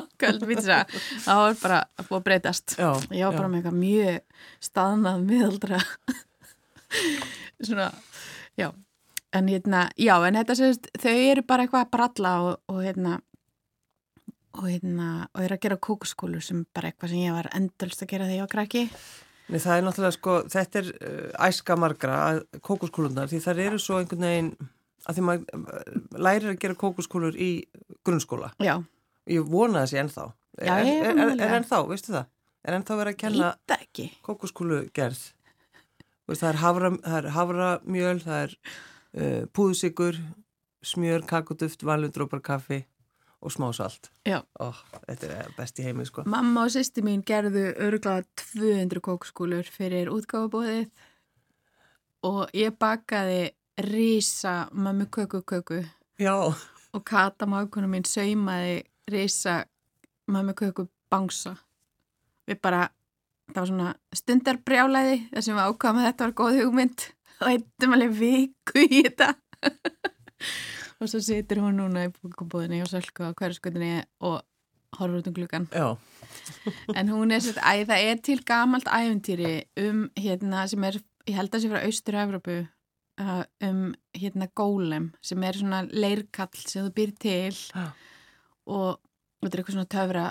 það 1.23 1.41
var 1.41 1.57
bara 1.61 1.79
að 1.95 2.09
búið 2.09 2.17
að 2.19 2.25
breytast. 2.29 2.75
Já, 2.79 2.89
Ég 3.15 3.25
var 3.29 3.37
bara 3.37 3.45
já. 3.45 3.51
með 3.53 3.59
eitthvað 3.61 3.79
mjög 3.79 4.41
staðnað 4.69 5.25
miðaldra. 5.29 5.81
Svona, 7.65 7.89
já 8.59 8.69
en 9.35 9.47
hérna, 9.51 9.89
já, 9.99 10.15
en 10.27 10.37
þetta 10.39 10.55
sést 10.55 10.89
þau 11.01 11.13
eru 11.13 11.43
bara 11.47 11.65
eitthvað 11.65 11.85
að 11.85 11.93
bralla 11.95 12.33
og, 12.45 12.53
og 12.71 12.83
hérna 12.85 13.19
og 14.55 14.69
hérna, 14.69 15.27
og 15.35 15.43
eru 15.43 15.57
að 15.57 15.63
gera 15.65 15.81
kókuskúlur 15.83 16.43
sem 16.43 16.63
bara 16.75 16.91
eitthvað 16.91 17.11
sem 17.11 17.25
ég 17.25 17.35
var 17.35 17.49
endalst 17.57 18.03
að 18.05 18.13
gera 18.13 18.29
þegar 18.29 18.37
ég 18.37 18.45
var 18.45 18.53
krakki 18.53 18.83
Nei, 19.45 19.59
það 19.61 19.75
er 19.75 19.83
náttúrulega 19.85 20.15
sko, 20.15 20.35
þetta 20.49 20.79
er 20.79 20.87
uh, 20.95 21.25
æska 21.45 21.75
margra, 21.77 22.15
kókuskúlunar, 22.65 23.29
því 23.29 23.41
það 23.43 23.59
eru 23.67 23.81
svo 23.81 23.99
einhvern 23.99 24.25
veginn, 24.25 24.47
að 25.05 25.19
því 25.19 25.25
maður 25.27 25.59
uh, 25.59 25.99
lærir 26.25 26.49
að 26.49 26.57
gera 26.63 26.77
kókuskúlur 26.81 27.37
í 27.37 27.49
grunnskóla. 28.07 28.55
já, 28.57 28.79
Ég 29.29 29.45
vona 29.49 29.83
sé 29.89 29.99
ennþá. 30.01 30.25
Já, 30.57 30.71
er, 30.79 30.87
ég 30.89 30.97
er, 30.97 31.11
vona 31.11 31.13
er, 31.13 31.29
alveg. 31.29 31.45
er 31.45 31.55
ennþá, 31.59 31.81
veistu 31.91 32.15
það? 32.15 32.31
Er 32.65 32.79
ennþá 32.79 32.97
verið 33.03 33.13
að 33.13 33.21
kenna 33.21 33.51
kókuskúlu 34.25 34.81
gerð? 34.97 35.21
Það 36.25 36.49
er 36.49 36.59
havra, 36.61 36.91
það 37.05 37.17
er 37.19 37.29
havramjöl, 37.35 38.17
það 38.23 38.41
er 38.41 38.57
uh, 38.57 39.41
púðsikur, 39.53 40.19
smjör, 40.85 41.25
kakuduft, 41.29 41.85
valundrópar 41.85 42.41
kaffi 42.45 42.81
og 43.45 43.53
smá 43.53 43.67
salt. 43.77 44.09
Já. 44.25 44.39
Ó, 44.57 44.71
þetta 45.05 45.29
er 45.37 45.51
best 45.57 45.79
í 45.79 45.85
heimi, 45.85 46.05
sko. 46.07 46.23
Mamma 46.29 46.65
og 46.65 46.73
sýsti 46.73 47.03
mín 47.05 47.21
gerðu 47.25 47.67
örgulega 47.73 48.25
200 48.55 49.03
kókskúlur 49.05 49.69
fyrir 49.69 50.09
útgáfabóðið 50.13 50.89
og 52.25 52.57
ég 52.57 52.73
bakaði 52.81 53.53
rísa 53.85 54.65
mammu 54.73 55.05
köku 55.13 55.43
köku 55.45 55.83
Já, 56.17 56.33
og 56.93 57.03
Kata 57.05 57.45
mákunum 57.45 57.91
mín 57.91 58.05
saumaði 58.07 58.83
rísa 59.11 59.65
mammu 60.31 60.55
köku 60.57 60.87
bangsa. 61.11 61.57
Við 62.47 62.61
bara, 62.61 62.87
það 63.51 63.59
var 63.61 63.69
svona 63.71 63.91
stundarbrjálæði 64.19 65.17
þar 65.33 65.45
sem 65.45 65.57
við 65.57 65.69
ákvæmum 65.69 66.01
að 66.01 66.09
þetta 66.09 66.27
var 66.27 66.35
góð 66.41 66.59
hugmynd 66.61 67.05
og 67.35 67.47
eittum 67.51 67.95
alveg 67.97 68.13
viku 68.19 68.83
í 68.85 69.03
þetta. 69.05 69.29
og 70.99 71.11
svo 71.11 71.21
situr 71.23 71.61
hún 71.63 71.79
núna 71.81 72.05
í 72.07 72.11
búkabóðinni 72.15 72.81
og 72.85 72.91
sölku 72.91 73.27
á 73.27 73.35
hverjaskutinni 73.35 74.05
og 74.25 74.41
horfur 74.95 75.19
út 75.19 75.27
um 75.27 75.35
gluggan. 75.35 75.67
já, 75.71 75.97
En 76.99 77.09
hún 77.09 77.31
er 77.35 77.41
sér, 77.43 77.59
æ, 77.59 77.83
það 77.85 78.05
er 78.09 78.21
til 78.23 78.39
gamalt 78.47 78.87
æfintýri 78.87 79.65
um 79.83 80.05
hérna 80.15 80.67
sem 80.71 80.83
er, 80.87 81.01
ég 81.27 81.35
held 81.35 81.55
að 81.55 81.65
sé 81.65 81.71
frá 81.71 81.81
Austur-Evropu 81.83 82.57
uh, 83.19 83.43
um 83.67 83.81
hérna 84.15 84.47
gólem 84.55 85.11
sem 85.21 85.43
er 85.43 85.59
svona 85.59 85.83
leirkall 85.91 86.63
sem 86.63 86.85
þú 86.85 86.93
býr 86.95 87.13
til 87.19 87.59
Já. 87.75 87.91
og 88.65 89.01
þetta 89.43 89.51
er 89.51 89.61
eitthvað 89.61 89.77
svona 89.77 89.93
töfra 89.97 90.25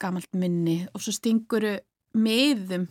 gamalt 0.00 0.34
minni 0.34 0.78
og 0.94 1.02
svo 1.04 1.14
stinguru 1.14 1.76
miðum 2.16 2.88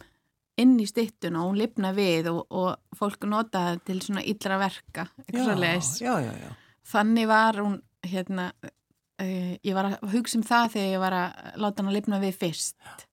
inn 0.60 0.76
í 0.82 0.88
styttuna 0.90 1.44
og 1.44 1.54
hún 1.54 1.62
lifna 1.62 1.92
við 1.96 2.30
og, 2.34 2.42
og 2.52 2.98
fólk 3.00 3.24
nota 3.30 3.62
það 3.70 3.84
til 3.88 4.00
svona 4.04 4.24
illra 4.28 4.58
verka, 4.60 5.06
já, 5.32 6.14
já, 6.26 6.34
já. 6.36 6.50
Þannig 6.90 7.30
var 7.30 7.60
hún, 7.62 7.78
hérna, 8.08 8.50
uh, 8.64 9.54
ég 9.64 9.78
var 9.78 9.92
að 9.92 10.10
hugsa 10.16 10.40
um 10.40 10.46
það 10.48 10.74
þegar 10.76 10.92
ég 10.92 11.04
var 11.04 11.16
að 11.20 11.60
láta 11.64 11.84
hann 11.84 11.92
að 11.92 11.98
lifna 12.00 12.22
við 12.24 12.40
fyrst. 12.42 13.06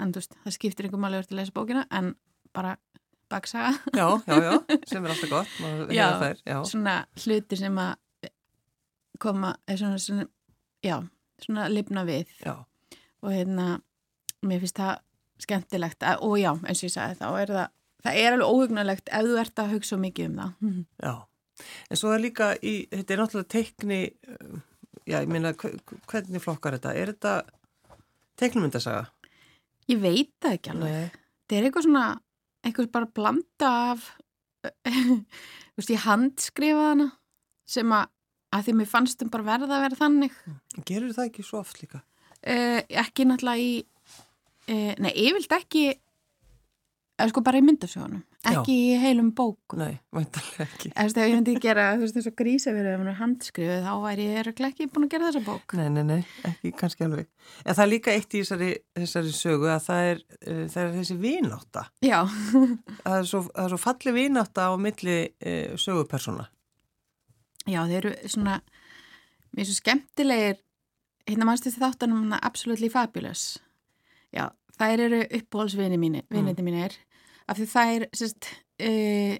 En 0.00 0.12
veist, 0.14 0.36
það 0.44 0.56
skiptir 0.56 0.88
einhver 0.88 1.02
verið 1.02 1.32
að 1.32 1.38
lesa 1.40 1.54
bókina, 1.56 1.86
en 1.90 2.14
bara 2.54 2.76
baksaga. 3.32 3.72
Já, 3.96 4.06
já, 4.28 4.36
já, 4.46 4.78
sem 4.88 5.04
er 5.04 5.14
alltaf 5.14 5.32
gott, 5.32 5.54
maður 5.62 5.94
þær, 6.22 6.42
já. 6.52 6.58
Svona 6.68 6.96
hluti 7.24 7.58
sem 7.60 7.80
að 7.82 8.30
koma, 9.22 9.54
er 9.66 9.80
svona, 9.80 9.98
svona, 10.02 11.00
svona 11.42 11.70
lifna 11.72 12.04
við. 12.08 12.30
Já, 12.44 12.60
Og 13.22 13.30
hérna, 13.30 13.76
mér 14.42 14.62
finnst 14.64 14.80
það 14.80 14.96
skemmtilegt. 15.44 16.00
að- 16.02 16.22
Og 16.22 16.36
já, 16.40 16.50
eins 16.62 16.82
og 16.82 16.88
ég 16.88 16.94
sagði, 16.96 17.18
þá 17.20 17.28
er 17.42 17.52
það, 17.56 17.68
það 18.04 18.18
er 18.22 18.32
alveg 18.32 18.52
óhugnalegt 18.54 19.08
ef 19.12 19.24
þú 19.28 19.38
ert 19.44 19.62
að 19.62 19.72
hugsa 19.76 19.96
mikið 19.98 20.26
um 20.30 20.36
það. 20.42 20.84
já. 21.02 21.14
En 21.90 21.96
svo 22.00 22.12
er 22.14 22.18
líka 22.24 22.46
í, 22.62 22.88
þetta 22.90 23.10
er 23.14 23.18
náttúrulega 23.22 23.52
teikni, 23.54 24.00
uh, 24.28 24.60
já, 25.06 25.18
ég 25.20 25.28
meina, 25.28 25.52
hve- 25.52 25.78
hvernig 26.10 26.40
flokkar 26.42 26.78
þetta? 26.78 26.94
Er 26.96 27.12
þetta 27.12 27.34
teiknumyndasaga? 28.40 29.06
Ég 29.90 30.00
veit 30.02 30.30
það 30.42 30.56
ekki 30.56 30.72
alveg. 30.72 31.12
Þetta 31.42 31.58
er 31.58 31.66
eitthvað 31.68 31.86
svona 31.86 32.04
eitthvað 32.64 32.90
bara 32.94 33.06
blanda 33.18 33.70
af 33.92 34.08
þú 34.86 35.80
veist 35.80 35.90
ég 35.92 36.04
handskrifa 36.06 36.84
hana 36.92 37.08
sem 37.66 37.90
að, 37.94 38.06
að 38.54 38.66
því 38.68 38.74
mér 38.78 38.90
fannst 38.92 39.22
um 39.24 39.30
bara 39.32 39.46
verða 39.48 39.74
að 39.78 39.84
vera 39.88 39.98
þannig 39.98 40.36
Gerur 40.86 41.14
það 41.16 41.28
ekki 41.30 41.44
svo 41.46 41.58
oft 41.62 41.80
líka? 41.82 42.02
uh, 42.46 42.80
ekki 43.02 43.26
náttúrulega 43.26 43.58
í 43.66 43.72
uh, 44.68 44.92
nei, 45.02 45.12
yfirlt 45.26 45.56
ekki 45.58 45.86
eða 45.92 47.30
sko 47.32 47.42
bara 47.44 47.60
í 47.60 47.64
myndasögunum 47.66 48.22
ekki 48.50 48.74
í 48.74 48.94
heilum 48.98 49.28
bókum 49.36 49.78
Nei, 49.78 49.92
væntalega 50.14 50.64
ekki. 50.64 50.90
eða 50.90 51.04
þú 51.04 51.06
veist, 51.06 51.18
ef 51.20 51.28
ég 51.28 51.34
myndi 51.36 51.52
gera, 51.62 51.84
þú 51.94 52.02
veist, 52.02 52.16
þess 52.16 52.30
að 52.30 52.36
grísa 52.40 52.72
verið 52.74 52.90
ef 52.92 52.98
hann 53.02 53.10
er 53.12 53.18
handskrifið, 53.20 53.84
þá 53.86 53.92
væri 54.02 54.24
ég 54.26 54.50
ekki 54.68 54.88
búin 54.90 55.06
að 55.06 55.12
gera 55.12 55.28
þessa 55.28 55.42
bók 55.46 55.74
Nei, 55.78 55.84
nei, 55.94 56.02
nei, 56.08 56.18
ekki 56.48 56.72
kannski 56.80 57.06
alveg. 57.06 57.28
En 57.62 57.76
það 57.78 57.84
er 57.84 57.90
líka 57.92 58.16
eitt 58.16 58.34
í 58.34 58.42
þessari, 58.42 58.70
þessari 58.98 59.34
sögu 59.36 59.70
að 59.70 59.86
það 59.86 60.08
er, 60.10 60.24
uh, 60.40 60.64
það 60.74 60.82
er 60.82 60.92
þessi 60.98 61.18
vinátta. 61.22 61.84
já, 62.02 62.18
Það 63.04 63.18
er 63.20 63.30
svo, 63.30 63.42
það 63.52 63.64
er 63.68 63.74
svo 63.74 63.80
falli 63.84 64.16
vinátta 64.18 64.66
á 64.66 64.72
milli 64.88 65.18
uh, 65.30 65.78
sögupersona. 65.78 66.48
já, 67.70 67.80
þeir 67.86 67.98
eru 68.02 68.14
svona 68.26 68.58
mér 69.52 69.62
er 69.62 69.70
svo 69.70 69.78
skemmtilegir 69.78 70.58
hérna 71.30 71.46
mannstu 71.46 71.70
þáttanum 71.70 72.34
Absolutely 72.42 72.90
Fabulous 72.90 73.60
já, 74.34 74.48
þær 74.78 75.06
eru 75.06 75.22
uppbólsvini 75.38 75.98
mínir, 76.00 76.26
viniti 76.32 76.64
mínir. 76.66 76.96
Af 77.50 77.58
því 77.58 77.66
þær 77.72 78.06
sérst, 78.16 78.48
uh, 78.82 79.34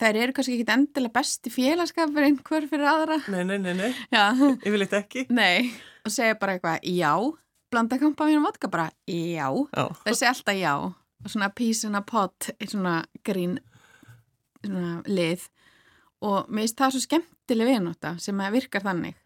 þær 0.00 0.20
eru 0.22 0.36
kannski 0.36 0.58
ekki 0.58 0.76
endilega 0.76 1.14
besti 1.16 1.52
félagskapur 1.52 2.26
einhver 2.26 2.68
fyrir 2.70 2.90
aðra. 2.90 3.18
Nei, 3.32 3.42
nei, 3.48 3.58
nei, 3.62 3.74
nei, 3.78 3.90
já, 4.12 4.28
yfirleitt 4.60 4.96
ekki. 5.00 5.26
nei. 5.34 5.72
Og 6.06 6.14
segja 6.14 6.38
bara 6.38 6.56
eitthvað, 6.56 6.84
já. 6.86 7.12
Blanda 7.72 7.98
kampa 7.98 8.28
mínu 8.28 8.44
vodka 8.44 8.70
bara, 8.70 8.90
já. 9.10 9.48
Já, 9.50 9.88
þær 10.04 10.14
segja 10.14 10.32
alltaf 10.34 10.60
já. 10.60 10.74
Og 11.24 11.32
svona 11.32 11.48
peace 11.56 11.88
in 11.88 11.96
a 11.98 12.02
pot 12.06 12.50
er 12.60 12.68
svona 12.70 13.00
grín 13.26 13.56
svona 14.62 15.00
lið. 15.08 15.46
Og 16.26 16.48
mér 16.48 16.66
finnst 16.66 16.80
það 16.80 16.94
svo 16.94 17.02
skemmtileg 17.04 17.70
viðnóta 17.70 18.14
sem 18.22 18.40
að 18.40 18.58
virkar 18.60 18.84
þannig. 18.86 19.16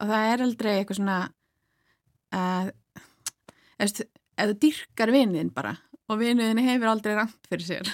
Og 0.00 0.10
það 0.10 0.32
er 0.32 0.44
aldrei 0.44 0.72
eitthvað 0.74 1.00
svona 1.00 1.18
að 2.34 2.72
eða 3.80 4.06
þú 4.48 4.58
dyrkar 4.64 5.12
vinðin 5.14 5.52
bara 5.54 5.76
og 6.10 6.18
vinnuðin 6.18 6.64
hefur 6.64 6.90
aldrei 6.90 7.14
rangt 7.18 7.50
fyrir 7.50 7.66
sér 7.66 7.92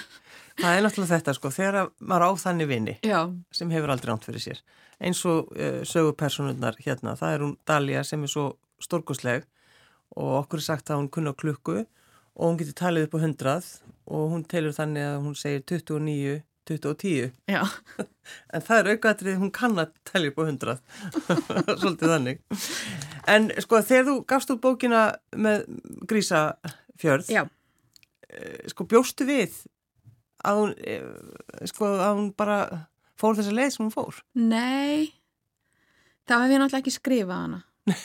það 0.57 0.75
er 0.75 0.85
náttúrulega 0.85 1.17
þetta 1.17 1.35
sko, 1.37 1.51
þegar 1.53 1.77
að 1.81 1.91
maður 2.09 2.25
á 2.25 2.31
þannig 2.41 2.69
vini 2.71 2.95
já, 3.05 3.19
sem 3.53 3.73
hefur 3.73 3.93
aldrei 3.93 4.11
ránt 4.11 4.25
fyrir 4.25 4.43
sér. 4.43 4.61
Eins 4.97 5.21
og 5.29 5.51
uh, 5.53 5.83
sögupersonunnar 5.85 6.79
hérna, 6.81 7.13
það 7.19 7.35
er 7.35 7.45
hún 7.45 7.53
Dalia 7.69 8.03
sem 8.07 8.23
er 8.25 8.31
svo 8.31 8.47
stórkosleg 8.81 9.45
og 10.17 10.31
okkur 10.41 10.61
er 10.61 10.65
sagt 10.65 10.89
að 10.89 11.03
hún 11.03 11.11
kunna 11.13 11.35
klukku 11.37 11.83
og 11.83 12.43
hún 12.43 12.57
getur 12.59 12.77
talið 12.81 13.07
upp 13.07 13.17
á 13.17 13.23
hundrað 13.25 13.69
og 14.07 14.31
hún 14.33 14.45
telur 14.49 14.73
þannig 14.73 15.05
að 15.05 15.19
hún 15.25 15.37
segir 15.37 15.63
29, 15.67 16.41
20 16.67 16.89
og 16.91 16.97
10. 17.03 17.33
já, 17.49 17.61
En 18.55 18.63
það 18.67 18.79
er 18.81 18.89
aukaðrið, 18.93 19.37
hún 19.41 19.53
kann 19.55 19.77
að 19.79 19.93
telja 20.07 20.33
upp 20.33 20.41
á 20.41 20.43
hundrað. 20.49 20.81
Svolítið 21.81 22.11
þannig. 22.11 22.41
En 23.31 23.47
sko, 23.63 23.79
þegar 23.87 24.09
þú 24.09 24.15
gafst 24.27 24.51
út 24.51 24.63
bókina 24.63 25.03
með 25.35 25.63
Grísafjörð, 26.11 27.31
já 27.31 27.45
sko, 28.71 28.85
bjóstu 28.89 29.27
við 29.27 29.55
að 30.47 30.59
hún, 30.61 30.73
eh, 30.83 31.67
sko, 31.69 31.89
að 31.97 32.13
hún 32.19 32.29
bara 32.37 32.57
fór 33.17 33.37
þessa 33.37 33.55
leið 33.55 33.71
sem 33.73 33.85
hún 33.85 33.93
fór? 33.93 34.21
nei 34.33 35.13
þá 36.27 36.43
hef 36.43 36.51
ég 36.51 36.59
náttúrulega 36.61 36.83
ekki 36.83 36.95
skrifað 36.95 37.41
hana 37.45 37.61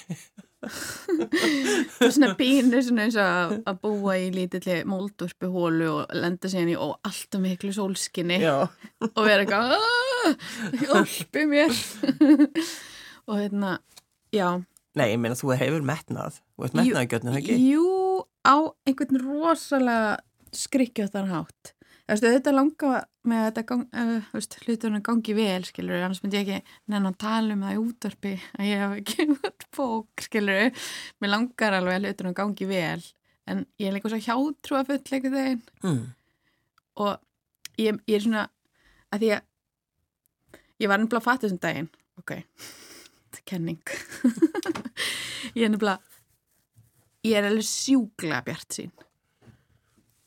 það 0.62 2.06
er 2.06 2.12
svona 2.14 2.32
pínu 2.38 2.80
svona 2.86 3.06
eins 3.06 3.16
og 3.18 3.54
að- 3.66 3.78
búa 3.82 4.14
í 4.20 4.28
lítilli 4.34 4.76
móldurpi 4.88 5.50
hólu 5.50 5.88
og 5.98 6.14
lenda 6.14 6.50
síðan 6.52 6.70
í 6.74 6.76
og 6.78 6.94
miklu 7.42 7.72
sólskinni 7.74 8.38
Já. 8.42 8.68
og 9.08 9.22
vera 9.26 9.42
eitthvað 9.42 9.74
"Ah, 9.74 10.34
hjálpi 10.84 11.46
mér 11.50 11.72
og 13.28 13.36
hérna 13.40 13.78
já, 14.32 14.62
Nei, 14.94 15.06
ég 15.14 15.18
meina, 15.18 15.34
þú 15.34 15.54
hefur 15.56 15.82
metnað, 15.88 16.34
þú 16.52 16.64
ert 16.66 16.74
metnaðgjörnum, 16.76 17.36
ekki? 17.40 17.54
jú 17.72 17.86
á 18.44 18.56
einhvern 18.86 19.22
rosalega 19.24 20.18
skrikkjóttan 20.52 21.30
hátt 21.32 21.72
Þú 21.72 21.81
veist, 22.12 22.24
auðvitað 22.26 22.56
langa 22.56 22.92
með 23.30 23.38
að 23.40 23.46
þetta 23.48 23.62
gang, 23.68 23.82
uh, 24.02 24.46
hlutunum 24.66 25.02
gangi 25.06 25.34
vel, 25.38 25.64
skilur, 25.68 25.98
annars 26.02 26.20
myndi 26.24 26.38
ég 26.40 26.48
ekki 26.48 26.76
nenn 26.92 27.08
að 27.10 27.18
tala 27.22 27.56
um 27.56 27.64
það 27.66 27.74
í 27.76 27.80
útvarpi 27.82 28.32
að 28.58 28.68
ég 28.68 28.82
hef 28.82 28.94
ekki 29.00 29.26
út 29.36 29.66
bók, 29.76 30.24
skilur, 30.26 30.86
mér 31.22 31.32
langar 31.34 31.76
alveg 31.78 31.98
að 31.98 32.08
hlutunum 32.08 32.36
gangi 32.40 32.68
vel, 32.70 33.04
en 33.50 33.64
ég 33.82 33.88
er 33.90 33.96
líka 33.96 34.12
svo 34.12 34.20
hjátrú 34.22 34.78
að 34.80 34.90
full 34.92 35.00
eitthvað 35.02 35.38
þeim 35.38 35.62
Mm. 35.82 36.02
og 37.02 37.18
ég, 37.80 37.98
ég 38.10 38.16
er 38.18 38.24
svona 38.26 38.46
að 39.12 39.24
því 39.24 39.32
að 39.36 39.42
ég 40.82 40.90
var 40.90 40.98
nefnilega 41.02 41.20
að 41.22 41.26
fatta 41.28 41.46
þessum 41.46 41.62
daginn. 41.62 41.90
Ok, 42.20 42.32
þetta 43.32 43.40
er 43.40 43.46
kenning. 43.52 43.82
Ég 45.56 45.66
er 45.66 45.72
nefnilega 45.72 46.00
ég 47.26 47.36
er 47.38 47.46
alveg 47.46 47.66
sjúklega 47.66 48.40
bjart 48.46 48.74
sín 48.76 48.92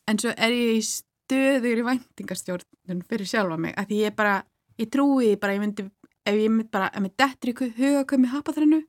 en 0.08 0.19
svo 0.21 0.32
er 0.38 0.54
ég 0.54 0.78
í 0.78 0.84
stöður 1.26 1.82
í 1.82 1.86
væntingastjórnun 1.90 3.06
fyrir 3.10 3.30
sjálfa 3.30 3.58
mig, 3.60 3.74
að 3.78 3.96
ég 3.98 4.16
bara 4.16 4.40
ég 4.80 4.92
trúi 4.94 5.32
því 5.32 5.40
bara, 5.42 5.56
ég 5.56 5.64
myndi 5.64 5.88
ef 6.26 6.38
ég 6.38 6.52
myndi 6.52 6.72
bara, 6.74 6.92
ef 6.94 7.04
mér 7.04 7.16
dettur 7.18 7.52
ykkur 7.54 7.74
huga 7.78 8.06
komið 8.10 8.34
hapaþrennu, 8.34 8.82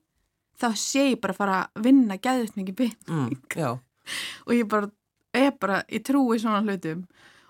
þá 0.57 0.69
sé 0.79 1.09
ég 1.11 1.19
bara 1.21 1.35
að 1.35 1.41
fara 1.41 1.57
að 1.65 1.83
vinna 1.87 2.17
mikið 2.17 2.75
bygg 2.75 2.95
Mm. 3.07 3.81
Og 4.47 4.53
ég 4.55 4.67
bara, 4.71 4.89
ég 5.35 5.57
bara, 5.59 5.81
ég 5.91 6.03
trúi 6.07 6.39
svona 6.39 6.61
hlutum. 6.63 7.05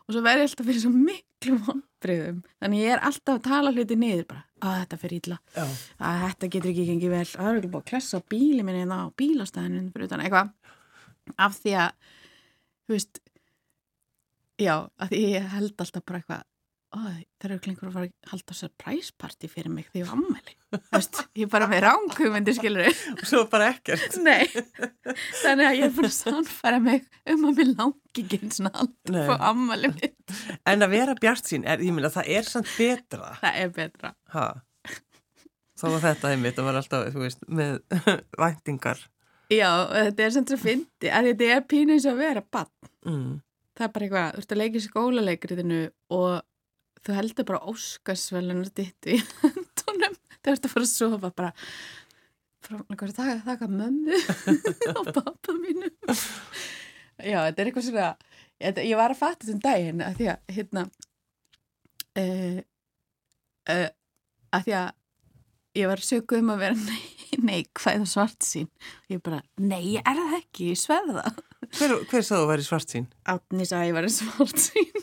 Og 0.07 0.15
svo 0.15 0.23
verði 0.25 0.45
ég 0.45 0.49
alltaf 0.49 0.65
fyrir 0.65 0.81
svo 0.81 0.91
miklu 0.93 1.57
vonbriðum 1.67 2.39
þannig 2.57 2.81
ég 2.81 2.93
er 2.95 3.03
alltaf 3.05 3.35
að 3.35 3.43
tala 3.45 3.73
hluti 3.75 3.97
niður 3.99 4.25
bara, 4.31 4.43
að 4.63 4.77
þetta 4.81 4.99
fyrir 5.03 5.21
illa. 5.21 5.37
Já, 5.53 5.65
að 6.07 6.21
þetta 6.23 6.49
getur 6.55 6.71
ekki 6.71 6.85
gengið 6.87 7.13
vel. 7.13 7.23
Að 7.27 7.35
það 7.35 7.51
er 7.51 7.59
ekki 7.59 7.71
búið 7.73 7.83
að 7.83 7.89
klessa 7.91 8.21
bíli 8.33 8.65
minni 8.65 8.85
en 8.85 8.95
á 8.95 9.01
bílastæðinu 9.21 9.83
fyrir 9.93 10.09
utan. 10.09 10.23
Eitthvað. 10.25 10.53
Af 11.45 11.59
því 11.61 11.75
að 11.83 12.09
þú 12.87 12.95
veist 12.95 13.21
já, 14.61 14.75
að 14.99 15.17
ég 15.17 15.49
held 15.53 15.75
alltaf 15.77 16.05
bara 16.05 16.21
eitthvað 16.21 16.45
það 16.87 17.47
eru 17.47 17.57
klingur 17.61 17.89
að 17.89 17.95
fara 17.97 18.07
að 18.07 18.31
halda 18.31 18.55
surprise 18.55 19.13
party 19.19 19.49
fyrir 19.51 19.71
mig 19.73 19.89
því 19.91 20.01
ég 20.01 20.07
var 20.07 20.17
ammæli 20.17 20.53
Veist, 20.93 21.19
ég 21.37 21.49
bara 21.51 21.67
með 21.69 21.83
ránghumundir 21.85 22.55
skilur 22.57 22.87
og 22.89 23.23
svo 23.27 23.43
bara 23.51 23.69
ekkert. 23.73 24.17
Nei, 24.23 24.47
þannig 25.41 25.67
að 25.67 25.77
ég 25.77 25.85
er 25.87 25.93
bara 25.95 26.11
sannfæra 26.11 26.79
mig 26.83 27.05
um 27.31 27.45
að 27.47 27.61
mér 27.61 27.73
langi 27.73 28.23
ekki 28.23 28.39
eins 28.41 28.61
og 28.63 28.69
allt 28.71 29.11
Nei. 29.13 29.21
på 29.29 29.37
ammæli 29.49 29.91
mitt. 29.93 30.37
En 30.67 30.83
að 30.83 30.95
vera 30.95 31.15
bjart 31.19 31.47
sín, 31.47 31.67
er, 31.67 31.83
ég 31.83 31.95
meina 31.95 32.11
það 32.11 32.31
er 32.35 32.47
samt 32.47 32.71
betra. 32.75 33.33
Það 33.43 33.59
er 33.63 33.75
betra. 33.77 34.13
Ha. 34.35 34.47
þá 35.79 35.85
var 35.93 36.03
þetta 36.07 36.33
einmitt 36.33 36.59
að 36.59 36.69
vera 36.71 36.83
alltaf, 36.83 37.19
veist, 37.23 37.47
með 37.47 37.79
væntingar. 38.43 39.03
Já, 39.53 39.69
þetta 39.93 40.25
er 40.25 40.35
sem 40.35 40.47
þetta 40.47 40.63
fyndi 40.65 41.11
að 41.15 41.31
þetta 41.31 41.51
er 41.55 41.67
pínu 41.71 41.95
eins 41.95 42.07
og 42.09 42.17
að 42.17 42.23
vera 42.25 42.43
bann 42.43 42.71
mm. 43.07 43.35
Það 43.77 43.87
er 43.87 43.93
bara 43.93 44.07
eitthvað, 44.07 44.29
þú 44.33 44.43
ert 44.43 44.53
að 44.53 44.61
leika 44.61 44.79
í 44.79 44.85
skólaleikrið 44.85 45.63
og 46.17 46.31
þú 47.05 47.15
heldur 47.17 47.47
bara 47.47 47.63
óskarsvelunar 47.71 48.73
ditt 48.75 49.09
í 49.09 49.17
hendunum 49.43 50.17
þú 50.41 50.53
ert 50.53 50.67
að 50.67 50.73
fara 50.73 50.87
að 50.87 50.93
sofa 50.93 51.31
bara 51.31 51.53
þakka, 52.67 53.37
þakka 53.45 53.69
mömmu 53.71 54.21
og 54.97 55.11
pappa 55.15 55.55
mínu 55.55 55.91
já, 56.09 57.39
þetta 57.45 57.61
er 57.61 57.69
eitthvað 57.69 57.87
svona 57.89 58.09
ég, 58.59 58.95
var 58.99 59.13
að 59.13 59.21
fatta 59.21 59.45
þessum 59.45 59.63
daginn 59.63 60.03
að 60.03 60.19
því 60.19 60.31
að 60.33 60.55
hérna 60.57 60.87
uh, 62.17 62.59
uh, 63.71 63.89
að 64.57 64.67
því 64.67 64.77
að 64.81 64.89
ég 65.77 65.91
var 65.91 66.03
sökuð 66.03 66.41
um 66.41 66.53
að 66.53 66.63
vera 66.65 66.79
nei, 66.79 67.03
neikvæð 67.49 68.05
og 68.05 68.09
svart 68.11 68.45
sín. 68.45 68.69
Ég 69.11 69.21
bara, 69.23 69.41
nei, 69.61 69.97
ég 69.97 70.07
er 70.07 70.17
það 70.19 70.37
ekki, 70.39 70.71
ég 70.71 70.81
sverða 70.81 71.33
hver, 71.75 71.93
hver 72.09 72.25
sagði 72.25 72.43
að 72.43 72.51
vera 72.51 72.67
svart 72.67 72.89
sín? 72.93 73.05
Átni 73.27 73.63
sagði 73.67 73.83
að 73.83 73.89
ég 73.89 73.97
var 73.97 74.05
svart 74.13 74.59
sín 74.63 74.97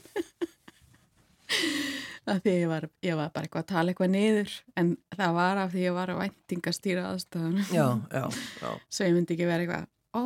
af 2.31 2.39
því 2.41 2.53
ég 2.57 2.69
var, 2.71 2.85
ég 3.05 3.19
var 3.19 3.33
bara 3.35 3.45
eitthvað 3.47 3.65
að 3.65 3.71
tala 3.71 3.93
eitthvað 3.93 4.15
niður 4.15 4.53
en 4.81 4.89
það 5.13 5.33
var 5.37 5.57
af 5.65 5.75
því 5.75 5.81
ég 5.85 5.97
var 5.97 6.13
að 6.13 6.21
væntingastýra 6.23 7.03
aðstofan 7.11 7.59
já, 7.69 7.87
já, 8.15 8.25
já 8.63 8.71
svo 8.97 9.09
ég 9.09 9.17
myndi 9.19 9.37
ekki 9.37 9.51
vera 9.51 9.67
eitthvað 9.67 9.87
ó, 10.17 10.25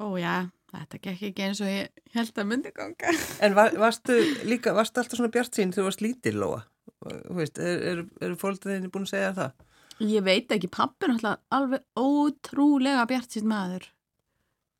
ó 0.00 0.06
já 0.18 0.36
þetta 0.72 1.00
gekk 1.04 1.22
ekki 1.30 1.46
eins 1.46 1.60
og 1.64 1.70
ég 1.70 2.02
held 2.16 2.42
að 2.42 2.48
myndi 2.48 2.72
ganga 2.76 3.14
En 3.44 3.52
var, 3.56 3.76
varstu 3.80 4.14
líka, 4.48 4.74
varstu 4.76 5.02
alltaf 5.02 5.20
svona 5.20 5.32
bjart 5.32 5.56
sín 5.56 5.72
þegar 5.72 5.84
þú 5.84 5.88
varst 5.90 6.04
lítil, 6.04 6.36
Lóa? 6.40 6.60
Þú 6.98 7.34
veist, 7.38 7.56
eru 7.62 7.92
er, 7.92 8.00
er 8.26 8.34
fólkdreginni 8.40 8.90
búin 8.92 9.06
að 9.06 9.14
segja 9.14 9.32
það? 9.36 9.52
ég 9.98 10.22
veit 10.22 10.52
ekki, 10.54 10.68
pappi 10.70 11.06
er 11.06 11.12
náttúrulega 11.12 11.58
alveg 11.58 11.82
ótrúlega 11.98 13.06
bjart 13.10 13.34
sín 13.34 13.48
maður 13.50 13.88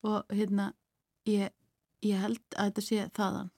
og 0.07 0.35
hérna 0.35 0.73
ég, 1.29 1.51
ég 2.05 2.21
held 2.23 2.43
að 2.55 2.71
þetta 2.71 2.85
sé 2.85 3.07
þaðan. 3.17 3.51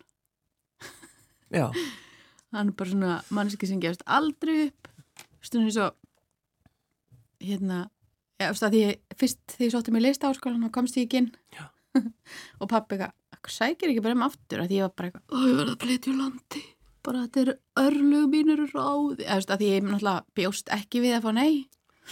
Já, 1.50 1.66
hann 2.54 2.70
er 2.70 2.76
bara 2.78 2.92
svona 2.92 3.16
mannski 3.34 3.68
sem 3.68 3.80
gefst 3.82 4.04
aldrei 4.06 4.68
upp. 4.68 4.90
Stundin 5.44 5.72
svo 5.74 5.90
hérna 7.40 7.86
að 8.40 8.72
því 8.72 8.82
ég, 8.82 9.00
fyrst 9.20 9.40
þegar 9.54 9.66
ég 9.66 9.74
sótti 9.74 9.94
mig 9.94 10.04
lista 10.04 10.30
áskólan 10.30 10.66
og 10.68 10.74
komst 10.74 10.96
ég 10.96 11.08
ekki 11.08 11.24
inn. 11.24 11.30
Já. 11.56 11.66
og 12.60 12.68
pappi 12.70 12.96
eitthvað, 12.96 13.14
"Akkur 13.36 13.52
sækir 13.52 13.92
ekki 13.92 14.04
bara 14.04 14.16
um 14.16 14.26
aftur? 14.26 14.62
Að 14.62 14.70
því 14.70 14.78
ég 14.78 14.86
var 14.86 14.94
bara 14.96 15.10
eitthvað, 15.10 15.26
ó 15.28 15.38
ég 15.44 15.56
verði 15.58 15.74
að 15.74 15.82
flytja 15.84 16.12
úr 16.12 16.18
landi. 16.20 16.62
Bara 17.00 17.24
þetta 17.24 17.40
er 17.40 17.52
örlug 17.80 18.26
mínur 18.30 18.64
ráði, 18.70 19.24
eða 19.24 19.38
veist, 19.40 19.50
að 19.50 19.60
því 19.60 19.68
ég 19.70 19.84
náttúrulega 19.86 20.24
bjóst 20.36 20.72
ekki 20.76 21.00
við 21.04 21.16
að 21.16 21.24
fá 21.24 21.30
nei. 21.36 21.54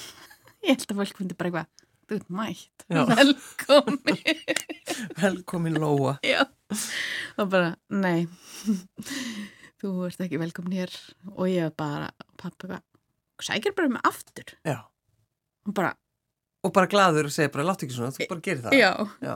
Ég 0.64 0.72
held 0.74 0.86
að 0.90 0.98
fólk 0.98 1.20
myndi 1.20 1.36
bara 1.38 1.50
eitthvað 1.52 1.77
þú 2.08 2.16
ert 2.18 2.28
mætt, 2.32 2.84
Já. 2.88 3.02
velkomi 3.18 4.16
velkomin 5.22 5.76
Lóa. 5.80 6.16
Já, 6.24 6.42
og 7.38 7.50
bara, 7.52 7.74
nei, 7.92 8.26
þú 9.82 9.92
ert 10.08 10.20
ekki 10.24 10.40
velkomin 10.40 10.78
hér 10.80 10.94
og 11.36 11.46
ég 11.52 11.74
bara, 11.78 12.08
pappi 12.40 12.66
bara, 12.70 12.80
sækir 13.44 13.76
bara 13.76 13.92
mig 13.92 14.02
aftur. 14.08 14.54
Já. 14.66 14.80
Og 15.68 15.74
bara, 15.76 15.94
Og 16.66 16.72
bara 16.74 16.88
gladur 16.90 17.28
og 17.28 17.32
segir 17.32 17.52
bara, 17.54 17.64
láttu 17.68 17.86
ekki 17.86 17.94
svona, 17.94 18.10
þú 18.16 18.26
bara 18.32 18.42
gerir 18.42 18.64
það. 18.64 18.72
já, 18.74 18.90
Já. 19.22 19.34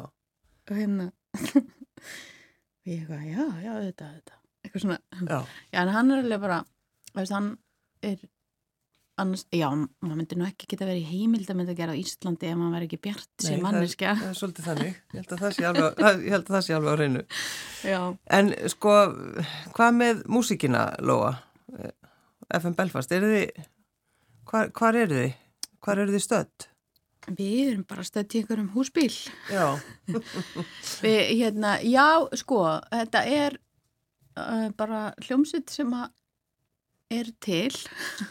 og 0.66 0.72
hérna, 0.76 1.04
og 1.22 2.88
ég 2.88 2.96
eitthvað, 3.04 3.20
já, 3.30 3.44
já, 3.62 3.74
þetta, 3.86 4.08
þetta, 4.16 4.38
eitthvað 4.64 4.82
svona, 4.86 4.98
Já. 5.28 5.38
já, 5.70 5.78
en 5.84 5.92
hann 5.94 6.10
er 6.16 6.22
alveg 6.24 6.40
bara, 6.42 6.56
veist, 7.14 7.32
hann 7.36 7.52
er, 8.02 8.16
annars, 9.20 9.44
já, 9.52 9.68
maður 9.70 10.18
myndi 10.18 10.38
nú 10.38 10.46
ekki 10.46 10.68
geta 10.70 10.86
verið 10.88 11.02
í 11.02 11.10
heimildamind 11.10 11.72
að 11.72 11.78
gera 11.82 11.94
á 11.94 12.00
Íslandi 12.00 12.48
ef 12.48 12.56
maður 12.58 12.74
verið 12.76 12.88
ekki 12.88 13.00
bjart 13.06 13.28
Nei, 13.28 13.46
sem 13.46 13.62
manneskja. 13.66 14.14
Það 14.20 14.30
er 14.30 14.38
svolítið 14.38 14.68
þannig. 14.68 14.96
Ég 15.12 15.18
held 15.18 15.34
að 15.34 15.42
það 15.44 15.54
sé 15.56 15.66
alveg, 15.68 16.02
ég 16.02 16.36
held 16.36 16.42
að 16.42 16.56
það 16.56 16.64
sé 16.66 16.76
alveg 16.78 16.92
á 16.92 17.00
reynu. 17.02 17.24
Já, 17.84 18.00
En 18.38 18.50
sko, 18.72 18.96
hvað 19.76 19.98
með 20.00 20.24
músíkina, 20.32 20.82
Lóa? 21.04 21.32
FM 22.52 22.76
Belfast, 22.76 23.14
eru 23.16 23.30
þið, 23.32 23.64
hvar, 24.50 24.72
hvar 24.76 25.00
eru 25.04 25.20
þið? 25.20 25.40
Hvar 25.82 26.04
eru 26.04 26.16
þið 26.16 26.26
stödd? 26.28 26.68
við 27.30 27.68
erum 27.68 27.84
bara 27.86 28.02
stödd 28.02 28.34
í 28.34 28.40
einhverjum 28.40 28.72
húsbíl. 28.74 29.12
Já. 29.46 29.78
Við, 31.04 31.20
hérna, 31.38 31.76
já, 31.86 32.26
sko, 32.40 32.64
þetta 32.90 33.22
er 33.30 33.54
uh, 34.34 34.66
bara 34.74 35.12
hljómsveit 35.22 35.70
sem 35.70 35.92
að 35.94 36.10
er 37.12 37.28
til 37.44 37.72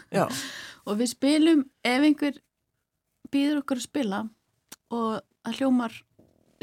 Já. 0.10 0.26
og 0.86 1.00
við 1.00 1.12
spilum 1.13 1.65
ef 1.86 2.06
einhver 2.08 2.39
býður 3.32 3.62
okkur 3.62 3.82
að 3.82 3.88
spila 3.88 4.22
og 4.91 5.22
það 5.46 5.58
hljómar 5.60 5.98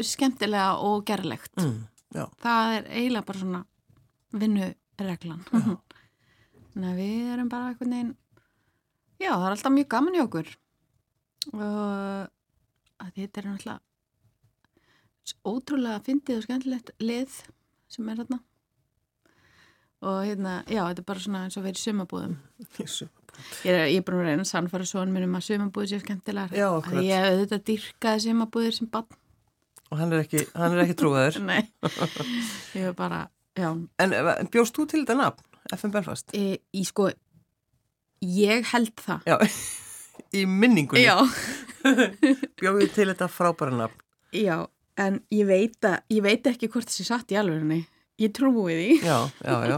skemmtilega 0.04 0.78
og 0.84 1.04
gerlegt. 1.08 1.54
Mm. 1.58 1.86
Það 2.42 2.74
er 2.76 2.88
eiginlega 2.92 3.28
bara 3.28 3.42
svona 3.42 3.62
vinnureglan. 4.38 5.44
Þannig 6.72 6.88
að 6.92 7.00
við 7.00 7.32
erum 7.34 7.50
bara 7.52 7.72
einhvern 7.72 7.94
veginn, 7.96 8.16
já, 9.18 9.30
það 9.32 9.46
er 9.48 9.54
alltaf 9.56 9.74
mjög 9.74 9.88
gaman 9.94 10.18
í 10.18 10.22
okkur 10.22 10.50
og 11.48 13.14
þetta 13.14 13.40
er 13.40 13.48
náttúrulega 13.48 13.80
ótrúlega 15.48 16.04
fyndið 16.06 16.40
og 16.40 16.44
skemmtilegt 16.46 16.92
lið 17.02 17.40
sem 17.90 18.08
er 18.08 18.20
þarna 18.22 18.38
og 20.02 20.18
hérna, 20.26 20.58
já, 20.70 20.82
þetta 20.88 21.02
er 21.02 21.06
bara 21.08 21.22
svona 21.24 21.44
eins 21.46 21.56
og 21.58 21.64
verið 21.66 21.82
sumabúðum. 21.82 22.36
Ég 22.78 23.70
er, 23.70 23.84
ég 23.92 24.00
er 24.02 24.14
að 24.14 24.24
reyna 24.26 24.42
að 24.44 24.50
sannfara 24.50 24.86
svona 24.88 25.12
minn 25.14 25.26
um 25.28 25.36
að 25.38 25.44
sumabúðir 25.46 25.90
séu 25.92 26.02
skemmtilegar. 26.02 26.54
Já, 26.58 26.68
Að. 26.74 27.00
Ég 27.06 27.14
hef 27.22 27.32
auðvitað 27.32 27.64
dyrkaði 27.70 28.22
sumabúðir 28.26 28.76
sem 28.78 28.88
bann. 28.92 29.18
Og 29.88 30.00
hann 30.02 30.12
er 30.12 30.24
ekki, 30.24 30.42
hann 30.58 30.74
er 30.76 30.82
ekki 30.84 30.96
trúaður. 31.00 31.38
Nei, 31.48 31.62
ég 32.76 32.88
hef 32.88 32.96
bara, 32.98 33.20
já, 33.58 33.70
En 34.02 34.16
eh, 34.18 34.32
bjóst 34.52 34.76
þú 34.76 34.86
til 34.90 35.02
þetta 35.04 35.16
nafn, 35.22 35.44
FM 35.76 35.94
Belfast? 35.94 36.34
í, 36.36 36.58
í 36.76 36.82
sko, 36.88 37.08
ég 38.26 38.66
held 38.74 38.92
það. 39.04 39.30
Já, 39.30 39.38
í 40.38 40.44
minningunni. 40.50 41.06
Já, 41.06 41.16
Bjóðið 42.58 42.90
til 42.96 43.06
þetta 43.12 43.28
frábæra 43.30 43.76
nafn. 43.84 44.02
já, 44.34 44.56
en 44.98 45.20
ég 45.32 45.46
veit, 45.48 45.78
að, 45.86 46.00
ég 46.10 46.24
veit 46.26 46.46
ekki 46.50 46.68
hvort 46.72 46.90
þessi 46.90 47.06
satt 47.06 47.30
í 47.32 47.38
alvegurni. 47.38 47.84
Ég 48.18 48.32
trúi 48.34 48.74
því. 48.74 48.86
Já, 49.06 49.18
já, 49.46 49.56
já. 49.70 49.76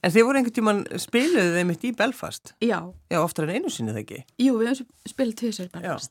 En 0.00 0.12
þið 0.14 0.24
voru 0.24 0.40
einhvern 0.40 0.56
tíman 0.56 0.78
spiluðu 1.02 1.50
þeim 1.58 1.68
mitt 1.68 1.84
í 1.84 1.92
Belfast. 1.98 2.54
Já, 2.64 2.78
Já, 3.12 3.18
oftar 3.20 3.44
en 3.44 3.58
einu 3.58 3.72
sinni 3.72 3.92
það 3.92 4.02
ekki. 4.04 4.20
jú, 4.40 4.54
við 4.60 4.70
höfum 4.72 4.88
spilað 5.12 5.36
tvisar 5.42 5.68
bara 5.74 5.92
Já. 5.92 6.08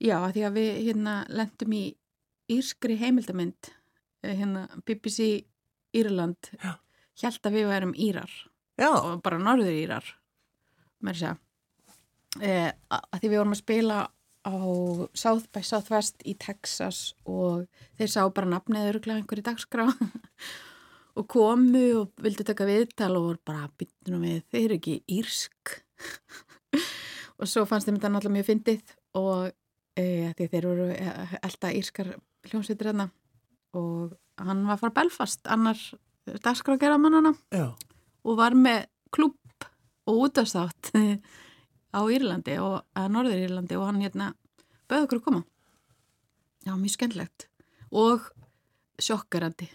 Já, 0.00 0.16
því 0.32 0.44
að 0.48 0.54
við 0.60 0.70
hérna 0.88 1.14
lendum 1.28 1.72
í 1.76 1.82
írskri 2.50 2.96
heimildamynd, 3.00 3.72
eh, 4.24 4.36
hérna 4.36 4.66
BBC 4.84 5.44
Írland, 5.96 6.52
hjælt 7.20 7.46
að 7.48 7.56
við 7.56 7.68
værum 7.68 7.92
Írar. 7.96 8.30
Já, 8.80 8.88
og 8.92 9.20
bara 9.22 9.38
norður 9.40 9.74
írar 9.76 10.06
með 11.04 11.18
þess 11.20 11.28
að 11.30 12.44
e, 12.44 12.72
að 12.92 13.18
því 13.20 13.28
við 13.28 13.38
vorum 13.40 13.52
að 13.56 13.60
spila 13.60 13.98
á 14.40 14.52
South 15.12 15.48
by 15.52 15.60
Southwest 15.66 16.22
í 16.24 16.32
Texas 16.40 17.14
og 17.28 17.66
þeir 17.98 18.08
sá 18.08 18.22
bara 18.32 18.48
nafnið 18.48 18.88
öruglega 18.94 19.20
einhverju 19.20 19.44
dagskrá 19.50 19.84
og 19.90 20.00
komu 21.28 21.84
og 21.98 22.24
vildu 22.24 22.44
taka 22.46 22.66
viðtal 22.68 23.12
og 23.18 23.26
voru 23.26 23.40
bara 23.46 23.68
byttunum 23.80 24.24
við, 24.26 24.42
þeir 24.52 24.64
eru 24.64 24.78
ekki 24.80 24.96
írsk. 25.18 25.76
Og 27.40 27.48
svo 27.48 27.64
fannst 27.64 27.88
þeim 27.88 27.96
þetta 27.96 28.10
náttúrulega 28.12 28.36
mjög 28.36 28.48
fyndið 28.50 28.90
og 29.16 29.46
e, 29.96 30.04
þeir 30.36 30.66
voru 30.68 30.88
elda 30.92 31.70
írskar 31.72 32.10
hljómsveitir 32.50 32.90
hérna. 32.90 33.06
Og 33.72 34.12
hann 34.36 34.60
var 34.68 34.80
frá 34.80 34.92
Belfast 34.92 35.48
annar 35.48 35.80
dagskrá 36.44 36.76
gera 36.78 36.98
mannana 37.00 37.32
já, 37.52 37.72
og 38.24 38.36
var 38.36 38.54
með 38.54 38.84
klubb 39.14 39.66
og 40.10 40.26
útastátt 40.26 40.92
á 41.96 42.00
Írlandi 42.12 42.58
og 42.62 42.84
að 42.96 43.08
Norður 43.14 43.46
Írlandi 43.46 43.78
og 43.78 43.88
hann 43.88 44.02
hérna 44.04 44.32
bauð 44.90 45.06
okkur 45.06 45.22
að 45.22 45.24
koma. 45.24 45.42
Já, 46.66 46.76
mjög 46.76 46.96
skemmtilegt 46.98 47.48
og 47.90 48.28
sjokkarandi 49.00 49.70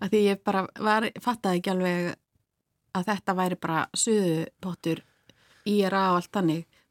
að 0.00 0.12
því 0.12 0.20
ég 0.26 0.42
bara 0.44 0.66
var, 0.78 1.08
fattaði 1.20 1.60
ekki 1.60 1.72
alveg 1.74 2.12
að 2.92 3.08
þetta 3.08 3.34
væri 3.38 3.58
bara 3.60 3.86
suðupottur 3.96 5.02
íra 5.68 6.10
og 6.12 6.20
allt 6.20 6.36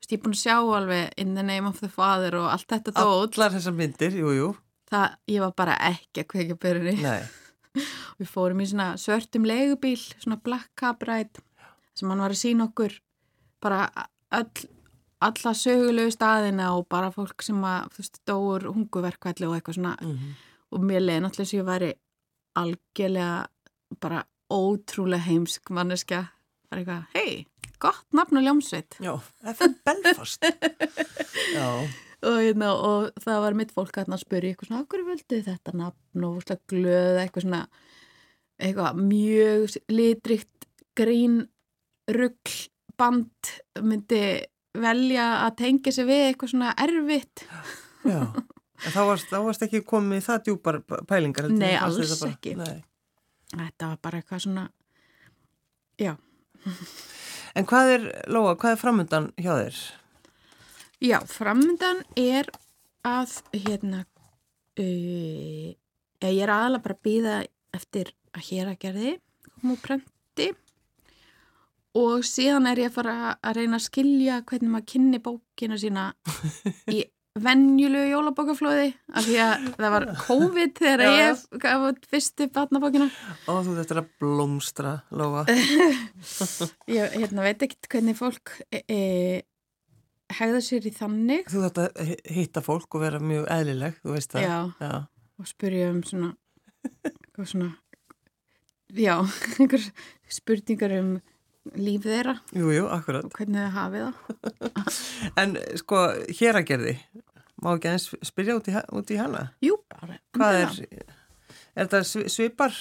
veist, 0.01 0.11
ég 0.11 0.17
er 0.17 0.23
búin 0.23 0.35
að 0.35 0.41
sjá 0.41 0.55
alveg 0.57 1.13
in 1.21 1.35
the 1.35 1.43
name 1.43 1.67
of 1.67 1.79
the 1.79 1.89
father 1.89 2.35
og 2.39 2.49
allt 2.51 2.67
þetta 2.69 2.93
dót. 2.95 3.37
Allar 3.37 3.55
þessar 3.55 3.75
myndir, 3.77 4.17
jú, 4.17 4.33
jú. 4.35 4.49
það, 4.89 5.15
ég 5.27 5.45
var 5.45 5.53
bara 5.55 5.77
ekki 5.91 6.23
að 6.23 6.27
Nei, 7.01 7.21
og 8.11 8.19
við 8.19 8.31
fórum 8.31 8.61
í 8.61 8.67
svona 8.67 8.91
svörtum 8.99 9.47
legubíl, 9.47 9.99
svona 10.17 10.39
black 10.41 10.71
cab 10.75 11.03
ride 11.07 11.43
sem 11.95 12.09
hann 12.09 12.23
var 12.23 12.33
að 12.33 12.41
sína 12.41 12.69
okkur 12.69 12.95
bara 13.61 13.89
öll, 14.33 14.69
alla 15.21 15.53
sögulegu 15.53 16.11
staðina 16.13 16.71
og 16.77 16.87
bara 16.89 17.11
fólk 17.13 17.43
sem 17.45 17.59
að, 17.61 17.91
þú 17.93 18.03
veist, 18.03 18.21
dóur 18.25 18.69
hunguverkvalli 18.71 19.47
og 19.47 19.57
eitthvað 19.57 19.77
svona. 19.77 19.97
Mm 20.01 20.15
-hmm. 20.17 20.39
og 20.71 20.79
mér 20.87 21.01
leiði 21.01 21.21
náttúrulega 21.21 21.49
sem 21.49 21.59
ég 21.59 21.65
væri 21.65 21.93
algjörlega 22.59 23.47
bara 24.01 24.25
ótrúlega 24.51 25.25
heimsk 25.27 25.71
manneskja. 25.73 26.25
Bara 26.71 26.81
eitthvað, 26.81 27.03
hei, 27.15 27.71
gott 27.83 28.15
nafn 28.15 28.39
og 28.39 28.47
ljómsveit. 28.47 28.97
Já, 29.03 29.13
FM 29.53 29.77
Belfast. 29.87 30.47
Já, 31.57 31.67
og, 32.21 32.37
hérna, 32.37 32.73
og 32.75 33.23
það 33.23 33.41
var 33.45 33.57
mitt 33.59 33.73
fólk 33.75 34.01
að 34.03 34.13
spyrja 34.21 34.53
eitthvað 34.53 34.71
svona, 34.71 34.83
okkur 34.85 35.07
völdu 35.07 35.41
þetta 35.47 35.75
nafn? 35.75 36.27
Og 36.27 36.41
úrslega 36.41 36.71
glöð 36.71 37.21
eitthvað 37.23 37.47
svona 37.47 37.63
eitthvað 38.61 39.01
mjög 39.01 39.77
litrikt 39.89 40.69
grín 40.97 41.41
rugl 42.11 42.57
band 42.99 43.51
myndi 43.81 44.23
velja 44.77 45.27
að 45.45 45.57
tengja 45.63 45.93
sig 45.95 46.07
við 46.07 46.25
eitthvað 46.29 46.53
svona 46.53 46.73
erfitt. 46.79 47.45
Já. 48.07 48.21
En 48.85 48.91
þá 48.95 49.01
varst, 49.05 49.27
þá 49.29 49.37
varst 49.45 49.61
ekki 49.67 49.81
komið 49.85 50.23
það 50.25 50.43
djúpar 50.47 50.79
pælingar. 51.09 51.45
heldur, 51.47 51.59
Nei, 51.61 51.75
alls 51.77 52.19
bara- 52.21 52.31
ekki. 52.33 52.55
Nei. 52.57 52.83
þetta 53.51 53.87
var 53.91 53.97
bara 54.01 54.21
eitthvað 54.21 54.41
svona 54.45 54.69
já, 55.99 56.15
En 57.55 57.65
hvað 57.65 57.89
er, 57.95 58.03
Lóa, 58.31 58.55
hvað 58.55 58.71
er 58.75 58.79
framöndan 58.79 59.25
hjá 59.37 59.53
þér? 59.59 59.79
já 61.01 61.17
framöndan 61.27 62.03
er 62.15 62.47
að 63.03 63.31
hérna 63.53 64.05
uh, 64.79 65.69
ég 66.21 66.41
er 66.45 66.49
aðalega 66.53 66.83
bara 66.85 66.95
að 66.95 67.03
býða 67.07 67.35
eftir 67.73 68.11
að 68.37 68.45
hér 68.51 68.69
að 68.71 68.79
gerði 68.85 69.13
kom 69.61 69.73
úr 69.73 69.81
prenti 69.83 70.51
og 71.97 72.23
síðan 72.23 72.69
er 72.71 72.79
ég 72.85 72.91
að 72.91 72.95
fara 73.01 73.15
að 73.43 73.57
reyna 73.59 73.79
að 73.81 73.87
skilja 73.89 74.37
hvernig 74.47 74.71
maður 74.71 74.89
kynni 74.93 75.19
bókina 75.25 75.77
sína 75.81 76.05
í 76.97 77.01
venjulegu 77.39 78.09
jólabókaflóði 78.11 78.89
af 79.15 79.23
því 79.27 79.37
að 79.39 79.67
það 79.77 79.93
var 79.93 80.05
COVID 80.25 80.73
þegar 80.81 81.03
Já, 81.05 81.11
ég 81.21 81.61
gaf 81.63 81.85
út 81.87 82.09
fyrstu 82.11 82.47
batnabókina 82.51 83.07
Ó, 83.47 83.53
þú 83.63 83.77
þetta 83.77 83.95
er 83.95 84.01
að 84.01 84.09
blómstra, 84.19 84.91
Lóa. 85.15 85.45
ég 86.97 87.15
hérna, 87.15 87.45
veit 87.47 87.63
ekki 87.67 87.79
hvernig 87.93 88.19
fólk 88.19 88.57
e, 88.67 88.83
e, 88.83 88.99
hegða 90.41 90.61
sér 90.65 90.89
í 90.89 90.93
þannig 90.95 91.47
Þú 91.51 91.63
þetta 91.69 91.87
hitta 92.35 92.65
fólk 92.65 92.99
og 92.99 93.05
vera 93.05 93.23
mjög 93.23 93.47
eðlileg, 93.55 93.97
þú 94.03 94.17
veist 94.17 94.35
það. 94.35 94.47
já, 94.49 94.57
Já. 94.83 94.93
og 95.39 95.49
spurja 95.49 95.91
um 95.93 96.03
svona 96.07 96.33
svona 97.47 97.71
já, 98.91 99.15
einhver 99.59 99.87
spurningar 100.27 100.99
um 100.99 101.13
líf 101.77 102.05
þeirra. 102.07 102.35
Jú, 102.57 102.71
jú, 102.73 102.85
og 102.89 103.03
hvernig 103.05 103.65
þau 103.67 103.75
hafið 103.75 104.07
það. 104.07 104.15
En 105.41 105.57
sko, 105.81 105.99
hér 106.39 106.57
að 106.61 106.67
gerði, 106.71 106.95
má 107.61 107.73
ekki 107.75 107.91
aðeins 107.91 108.07
spyrja 108.25 108.55
út 108.57 108.69
í, 108.71 108.75
út 108.97 109.13
í 109.13 109.19
hana? 109.21 109.43
Jú, 109.63 109.77
bara 109.93 110.17
Hvað 110.37 110.57
er, 110.61 110.79
er 111.75 111.85
þetta 111.85 112.01
svi- 112.09 112.29
svipar 112.33 112.73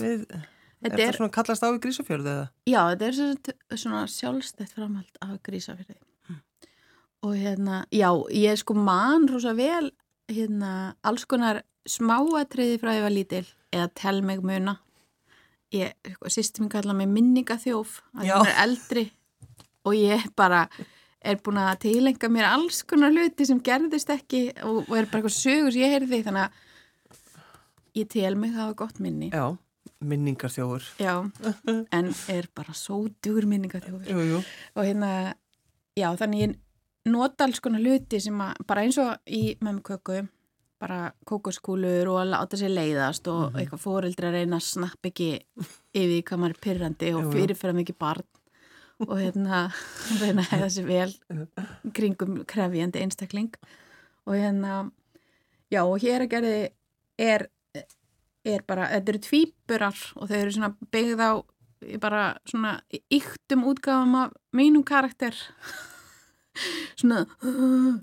við, 0.00 0.24
er 0.26 0.50
Þetta 0.84 0.96
þetta 0.98 1.04
er, 1.08 1.16
svona 1.16 1.32
kallast 1.32 1.62
á 1.64 1.68
í 1.72 1.78
grísufjörðu 1.80 2.28
eða? 2.34 2.48
já, 2.68 2.80
þetta 2.90 3.06
er 3.06 3.14
svona, 3.16 3.54
svona 3.84 4.00
sjálfstætt 4.12 4.74
framhald 4.76 5.22
af 5.24 5.38
grísafyrði 5.46 5.94
og 7.24 7.38
hérna, 7.40 7.78
já, 7.88 8.10
ég 8.36 8.58
sko 8.60 8.74
man 8.76 9.24
rosa 9.30 9.54
vel 9.56 9.86
hérna, 10.28 10.72
alls 11.08 11.24
konar 11.24 11.62
smáatriði 11.88 12.76
frá 12.82 12.92
ég 12.98 13.06
var 13.06 13.14
lítil 13.14 13.46
eða 13.72 13.86
tel 13.96 14.18
mig 14.28 14.42
muna 14.44 14.74
sýstum 15.72 16.66
ég 16.68 16.72
kalla 16.74 16.94
mig 16.96 17.08
minningaþjóf 17.10 18.00
að 18.18 18.28
ég 18.28 18.50
er 18.50 18.60
eldri 18.64 19.04
og 19.84 19.96
ég 19.98 20.28
bara 20.36 20.68
er 21.24 21.38
búin 21.40 21.58
að 21.62 21.78
tilenga 21.86 22.28
mér 22.28 22.50
alls 22.50 22.82
konar 22.84 23.12
hluti 23.14 23.46
sem 23.48 23.60
gerðist 23.64 24.10
ekki 24.12 24.50
og, 24.62 24.84
og 24.88 24.96
er 24.98 25.08
bara 25.08 25.22
eitthvað 25.22 25.36
sögur 25.38 25.72
sem 25.72 25.82
ég 25.86 25.94
heyrði 25.96 26.22
þannig 26.26 26.44
að 26.44 26.50
ég 28.00 28.08
tel 28.12 28.34
mig 28.36 28.52
hafa 28.56 28.74
gott 28.76 29.00
minni 29.00 29.30
Já, 29.32 29.56
minningar 30.04 30.52
þjóður. 30.52 30.84
Já, 31.00 31.14
en 31.94 32.12
er 32.28 32.48
bara 32.54 32.74
sótugur 32.76 33.46
minningaþjófur 33.48 34.10
Jú, 34.10 34.24
jú. 34.34 34.42
og 34.74 34.84
hérna, 34.84 35.10
já, 35.96 36.10
þannig 36.20 36.42
ég 36.44 36.56
nota 37.08 37.44
alls 37.48 37.60
konar 37.64 37.80
hluti 37.84 38.20
sem 38.20 38.40
að 38.40 38.60
bara 38.68 38.84
eins 38.84 38.98
og 39.00 39.14
í 39.28 39.54
mömmuköku 39.64 40.24
bara 40.84 41.00
kókoskúlur 41.24 42.10
og 42.12 42.18
að 42.20 42.30
láta 42.34 42.58
sér 42.60 42.72
leiðast 42.76 43.28
og 43.32 43.46
Mhm. 43.52 43.58
eitthvað 43.62 43.84
fóreldri 43.86 44.28
að 44.28 44.36
reyna 44.38 44.56
að 44.60 44.66
snapp 44.68 45.08
ekki 45.10 45.28
yfir 45.94 46.22
hvað 46.28 46.40
maður 46.42 46.54
er 46.56 46.64
pyrrandi 46.66 47.12
og 47.16 47.32
fyrirfæra 47.32 47.74
mikið 47.78 47.98
barn 47.98 48.24
og 49.08 49.16
hérna 49.18 49.60
reyna 50.20 50.42
að 50.44 50.50
hefða 50.52 50.68
sér 50.76 50.86
vel 50.86 51.14
kringum 51.96 52.44
krefjandi 52.46 53.00
einstakling. 53.02 53.54
Og 54.26 54.34
hérna 54.38 54.90
já 55.72 55.82
og 55.84 55.98
hér 56.00 56.22
að 56.24 56.30
gerði 56.30 56.70
er, 57.18 57.48
er 58.44 58.62
bara, 58.68 58.86
þetta 58.92 59.08
eru 59.14 59.18
tvíburar 59.26 59.98
og 60.16 60.28
þau 60.28 60.36
eru 60.38 60.52
svona 60.52 60.74
byggð 60.92 61.20
á 61.24 61.32
bara 62.00 62.22
svona 62.48 62.80
yktum 63.12 63.64
útgáfum 63.68 64.14
af 64.22 64.32
mínum 64.56 64.84
karakter. 64.84 65.34
Svona 66.96 67.24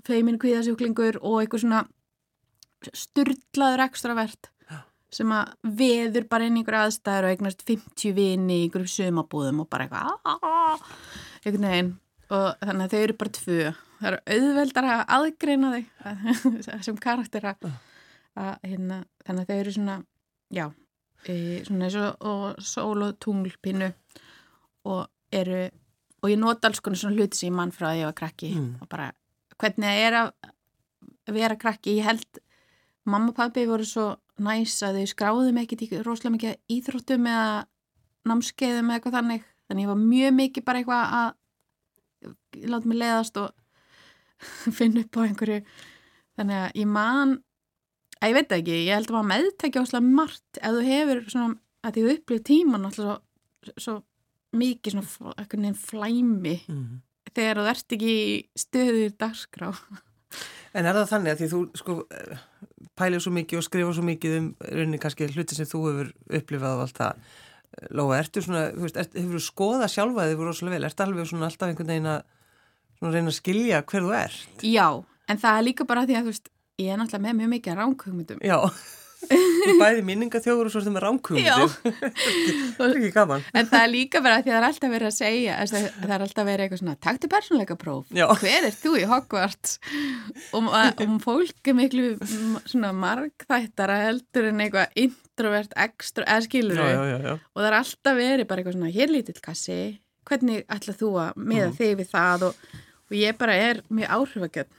feimin 0.04 0.36
kvíðasjúklingur 0.38 1.16
og 1.24 1.38
eitthvað 1.40 1.62
svona 1.64 1.78
sturlaður 2.96 3.84
ekstravert 3.86 4.48
sem 5.12 5.28
að 5.36 5.50
veður 5.76 6.24
bara 6.32 6.46
inn 6.48 6.56
í 6.56 6.62
einhverju 6.62 6.80
aðstæður 6.86 7.26
og 7.28 7.32
eignast 7.34 7.64
50 7.68 8.14
vini 8.16 8.54
í 8.62 8.62
einhverju 8.66 8.88
sumabúðum 8.88 9.58
og 9.60 9.68
bara 9.68 9.84
eitthvað 9.84 10.12
"Ah", 10.24 10.78
einhvern 11.44 11.66
veginn. 11.68 11.90
Og 12.32 12.46
þannig 12.64 12.86
að 12.86 12.92
þau 12.94 13.02
eru 13.04 13.16
bara 13.20 13.30
tvö. 13.36 13.58
Það 14.00 14.08
eru 14.08 14.20
auðveldar 14.34 14.86
að 14.88 15.02
aðgreina 15.16 15.72
þau 15.74 16.80
sem 16.86 16.96
karakter 16.96 17.44
að, 17.44 17.66
hérna, 18.64 19.02
þannig 19.26 19.42
að 19.42 19.50
þau 19.52 19.58
eru 19.60 19.74
svona 19.76 19.96
já, 20.50 20.64
svona 21.68 21.84
eins 21.90 21.98
og 22.00 22.62
sól 22.64 23.02
og 23.04 23.18
tunglpinnu 23.20 23.92
og 24.88 25.04
eru 25.32 25.68
og 26.22 26.30
ég 26.30 26.38
nota 26.40 26.68
alls 26.70 26.80
konar 26.80 26.96
svona 27.02 27.16
hluti 27.20 27.36
sem 27.36 27.50
ég 27.52 27.56
mann 27.58 27.70
frá 27.74 27.90
að 27.92 28.00
ég 28.00 28.08
var 28.08 28.16
krakki 28.16 28.54
Mm. 28.56 28.80
og 28.80 28.88
bara 28.88 29.12
hvernig 29.58 29.84
það 29.92 30.02
er 30.06 30.16
að 30.22 30.32
vera 31.36 31.56
krakki 31.56 31.98
ég 31.98 32.04
held 32.08 32.41
mamma 33.08 33.32
og 33.32 33.36
pabbi 33.38 33.64
voru 33.66 33.86
svo 33.88 34.06
næs 34.42 34.76
að 34.86 35.00
þau 35.00 35.06
skráðum 35.12 35.58
ekkert 35.62 35.82
í 35.86 35.88
rosalega 36.02 36.34
mikið 36.36 36.76
íþróttum 36.76 37.26
eða 37.30 37.48
námskeiðum 38.30 38.90
eða 38.90 38.98
eitthvað 38.98 39.16
þannig. 39.18 39.46
Þannig 39.68 39.84
ég 39.86 39.90
var 39.92 40.00
mjög 40.02 40.34
mikið 40.38 40.64
bara 40.66 40.82
eitthvað 40.82 41.16
að 41.20 42.68
láta 42.70 42.88
mig 42.90 43.00
leiðast 43.00 43.40
og 43.42 43.50
finna 44.78 45.02
upp 45.04 45.18
á 45.18 45.20
einhverju. 45.26 45.58
Þannig 46.38 46.60
að 46.62 46.78
ég 46.82 46.88
man 46.94 47.34
að 48.22 48.30
ég 48.30 48.36
veit 48.38 48.54
ekki, 48.56 48.78
ég 48.86 48.94
held 48.96 49.10
að 49.10 49.16
maður 49.18 49.30
meðtækja 49.32 49.82
áslega 49.82 50.14
margt 50.20 50.60
ef 50.62 50.76
þú 50.76 50.82
hefur 50.86 51.22
svona 51.32 51.56
að 51.82 51.96
því 51.96 52.02
þú 52.06 52.12
upplifir 52.16 52.44
tíman 52.46 52.86
alltaf 52.86 53.06
svo, 53.06 53.74
svo 53.82 53.94
mikið 54.54 54.94
svona 54.94 55.34
einhvern 55.40 55.66
veginn 55.66 55.80
flæmi 55.80 56.56
Mm. 56.68 57.00
þegar 57.32 57.58
þú 57.58 57.68
ert 57.72 57.94
ekki 57.96 58.14
stöður 58.60 59.14
dagskrá. 59.18 59.70
En 60.76 60.86
er 60.86 60.94
það 61.00 61.10
þannig 61.10 61.32
að 61.32 61.40
því 61.42 61.48
þú 61.52 61.60
sko 61.80 61.94
pælir 62.98 63.22
svo 63.22 63.32
mikið 63.34 63.60
og 63.60 63.66
skrifa 63.66 63.94
svo 63.96 64.04
mikið 64.06 64.36
um 64.38 64.50
rauninni 64.68 65.00
kannski 65.02 65.30
hluti 65.32 65.58
sem 65.58 65.68
þú 65.68 65.82
hefur 65.88 66.12
upplifað 66.38 66.76
og 66.76 66.84
allt 66.86 67.00
það. 67.00 67.26
Lóa, 67.96 68.18
ertu 68.20 68.42
svona, 68.44 68.66
þú 68.74 68.84
veist, 68.84 68.98
ert, 69.00 69.14
hefur 69.16 69.38
þú 69.38 69.44
skoðað 69.46 69.92
sjálfa 69.94 70.26
þig 70.28 70.42
rosalega 70.44 70.76
vel? 70.76 70.88
Ertu 70.88 71.04
alveg 71.06 71.28
svona 71.30 71.48
alltaf 71.48 71.70
einhvern 71.70 71.92
veginn 71.94 72.10
að 72.12 72.24
svona 72.98 73.14
reyna 73.16 73.32
að 73.32 73.38
skilja 73.38 73.84
hver 73.88 74.04
þú 74.06 74.16
ert? 74.18 74.66
Já, 74.66 74.88
en 75.28 75.40
það 75.42 75.60
er 75.60 75.66
líka 75.68 75.86
bara 75.88 76.04
því 76.08 76.18
að 76.18 76.26
þú 76.26 76.34
veist 76.34 76.52
ég 76.82 76.92
er 76.92 77.00
náttúrulega 77.00 77.26
með 77.26 77.38
mjög 77.40 77.52
mikið 77.52 77.78
ránkugmyndum 77.78 78.42
Já, 78.44 78.58
bæði 79.82 80.02
minningaþjóður 80.06 80.68
og 80.68 80.72
svo 80.74 80.80
ertu 80.82 80.92
með 80.94 81.04
ránkugmyndir. 81.04 81.74
það 82.76 82.82
er 82.86 82.96
ekki 82.98 83.10
gaman. 83.14 83.44
en 83.54 83.68
það 83.70 83.84
er 83.86 83.90
líka 83.92 84.22
bara 84.24 84.40
því 84.42 84.50
að 84.50 84.56
það 84.56 84.58
er 84.62 84.66
alltaf 84.68 84.92
verið 84.94 85.08
að 85.08 85.16
segja 85.16 85.56
það 85.70 86.14
er 86.16 86.24
alltaf 86.26 86.46
verið 86.48 86.64
eitthvað 86.66 86.80
svona 86.82 86.96
taktu 87.06 87.30
persónleika 87.32 87.76
próf, 87.80 88.10
Já. 88.16 88.26
hver 88.42 88.66
er 88.68 88.76
þú 88.76 88.92
í 88.98 89.04
Hogwarts 89.12 89.76
og, 90.52 90.68
og, 90.68 91.02
og 91.06 91.16
fólk 91.24 91.70
er 91.72 91.78
miklu 91.78 92.10
svona 92.66 92.92
margþættara 92.98 93.98
heldur 94.08 94.50
en 94.50 94.62
eitthvað 94.66 94.98
introvert 95.06 95.76
ekstra, 95.86 96.26
eða 96.26 96.46
skilur 96.48 96.82
Já, 96.82 96.88
já, 96.90 97.02
já, 97.12 97.18
já. 97.30 97.34
og 97.38 97.62
það 97.62 97.70
er 97.70 97.78
alltaf 97.80 98.18
verið 98.20 98.48
bara 98.50 98.62
eitthvað 98.64 98.78
svona 98.78 98.94
hér 98.98 99.12
lítill 99.14 99.42
kassi, 99.44 99.78
hvernig 100.28 100.64
ætlað 100.70 101.00
þú 101.02 101.12
að 101.28 101.38
miða 101.38 101.68
Mhm. 101.70 101.76
þig 101.78 101.94
við 102.02 102.10
það 102.12 102.48
og, 102.50 102.54
og 103.08 103.16
ég 103.18 103.38
bara 103.38 103.54
er 103.70 103.82
mjög 103.90 104.12
áhrifakjöld 104.18 104.78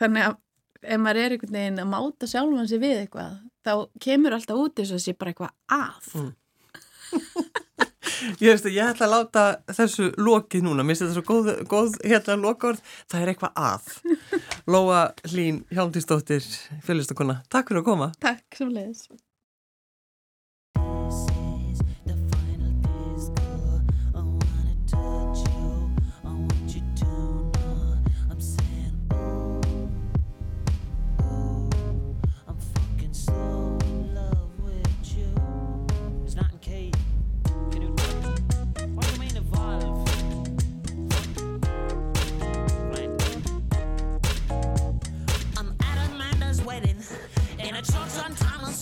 þannig 0.00 0.28
að 0.28 0.38
ef 0.82 0.98
maður 0.98 1.20
er 1.22 1.34
einhvern 1.36 1.52
veginn 1.54 1.78
að 1.82 1.90
máta 1.92 2.26
sjálfan 2.26 2.68
sig 2.70 2.80
við 2.82 2.96
eitthvað 3.04 3.34
þá 3.66 3.74
kemur 4.02 4.36
alltaf 4.36 4.62
út 4.62 4.78
þess 4.78 4.96
að 4.96 5.04
sé 5.06 5.16
bara 5.18 5.34
eitthvað 5.34 5.52
að 5.80 6.14
Mm. 6.18 6.32
Ég 8.40 8.52
veist 8.52 8.66
að 8.68 8.76
ég 8.76 8.86
ætla 8.86 9.06
að 9.08 9.12
láta 9.12 9.42
þessu 9.74 10.08
lokið 10.22 10.62
núna, 10.66 10.84
mér 10.86 10.94
finnst 10.94 11.04
þetta 11.08 11.16
svo 11.16 11.24
góð, 11.26 11.50
góð 11.70 11.96
hérna 12.06 12.36
lokaord, 12.38 12.78
það 13.10 13.24
er 13.24 13.32
eitthvað 13.32 13.58
að. 13.58 13.90
Lóa 14.70 15.00
Hlín 15.32 15.62
Hjálmtíðsdóttir, 15.74 16.46
fjölustakona, 16.86 17.40
takk 17.52 17.72
fyrir 17.72 17.82
að 17.82 17.88
koma. 17.90 18.12
Takk 18.22 18.58
sem 18.58 18.70
leiðis 18.72 19.08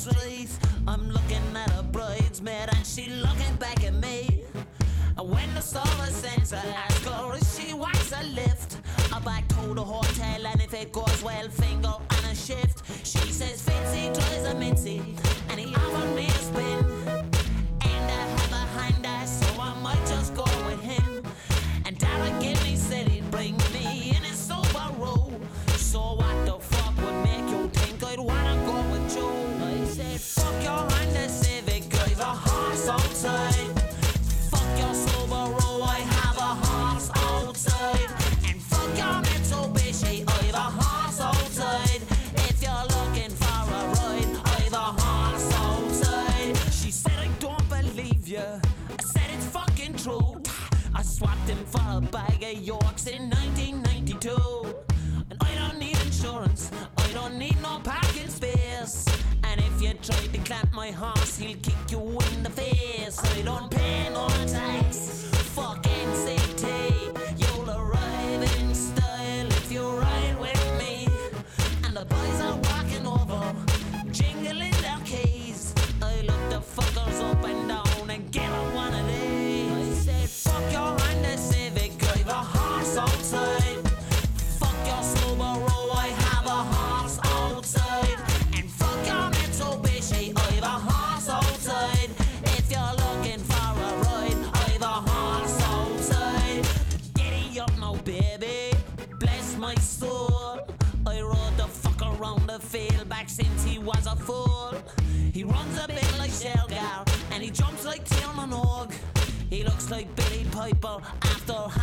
press. 0.06 0.58
I'm 0.86 1.10
looking 1.10 1.56
at 1.56 1.78
a 1.78 1.82
bridesmaid 1.82 2.68
and 2.74 2.86
she 2.86 3.08
looking 3.10 3.54
back 3.58 3.84
at 3.84 3.94
me. 3.94 4.44
When 5.18 5.52
the 5.54 5.60
summer 5.60 6.06
sends 6.06 6.52
her 6.52 6.70
last 6.70 7.04
glory, 7.04 7.40
she 7.40 7.74
wants 7.74 8.12
a 8.12 8.22
lift. 8.24 8.78
I 9.12 9.20
back 9.20 9.46
to 9.48 9.74
the 9.74 9.84
hotel 9.84 10.46
and 10.46 10.60
if 10.62 10.72
it 10.72 10.92
goes 10.92 11.22
well, 11.22 11.48
finger 11.48 11.92
and 12.10 12.26
a 12.26 12.34
shift. 12.34 13.06
She 13.06 13.30
says, 13.30 13.62
Fitzy 13.62 14.14
tries 14.14 14.46
a 14.46 14.54
mitzy 14.54 15.00
and 15.50 15.60
he 15.60 15.74
offered 15.74 16.14
me 16.16 16.26
a 16.26 16.30
spin. 16.30 16.84
And 17.82 18.04
I 18.10 18.22
have 18.38 18.52
a 18.52 18.64
hind 18.78 19.06
eye, 19.06 19.26
so 19.26 19.60
I 19.60 19.74
might 19.82 20.06
just 20.06 20.34
go 20.34 20.44
with 20.66 20.80
him. 20.80 21.22
And 21.84 21.98
Dara 21.98 22.30
give 22.40 22.62
me 22.64 22.76
said 22.76 23.08
he'd 23.08 23.30
bring 23.30 23.59
try 60.02 60.26
to 60.26 60.38
clap 60.38 60.72
my 60.72 60.90
horse, 60.90 61.38
he'll 61.38 61.56
kick 61.58 61.90
you 61.90 62.00
in 62.00 62.42
the 62.42 62.50
face. 62.50 63.18
I 63.18 63.42
don't 63.42 63.70
pay 63.70 64.08
no 64.12 64.28
tax. 64.46 65.28
Fucking 65.54 66.14
city, 66.14 67.12
you'll 67.36 67.70
arrive 67.70 68.42
in 68.58 68.74
style 68.74 69.46
if 69.46 69.70
you 69.70 69.82
ride 69.82 70.36
with 70.40 70.78
me. 70.78 71.06
And 71.84 71.94
the 71.96 72.04
boys 72.04 72.40
are 72.40 72.56
walking 72.68 73.06
over, 73.06 73.54
jingling 74.10 74.76
their 74.80 75.00
keys. 75.04 75.74
I 76.02 76.22
look 76.22 76.42
the 76.50 76.60
fuckers 76.60 77.20
up. 77.30 77.39
hypo 110.60 111.00
after 111.22 111.79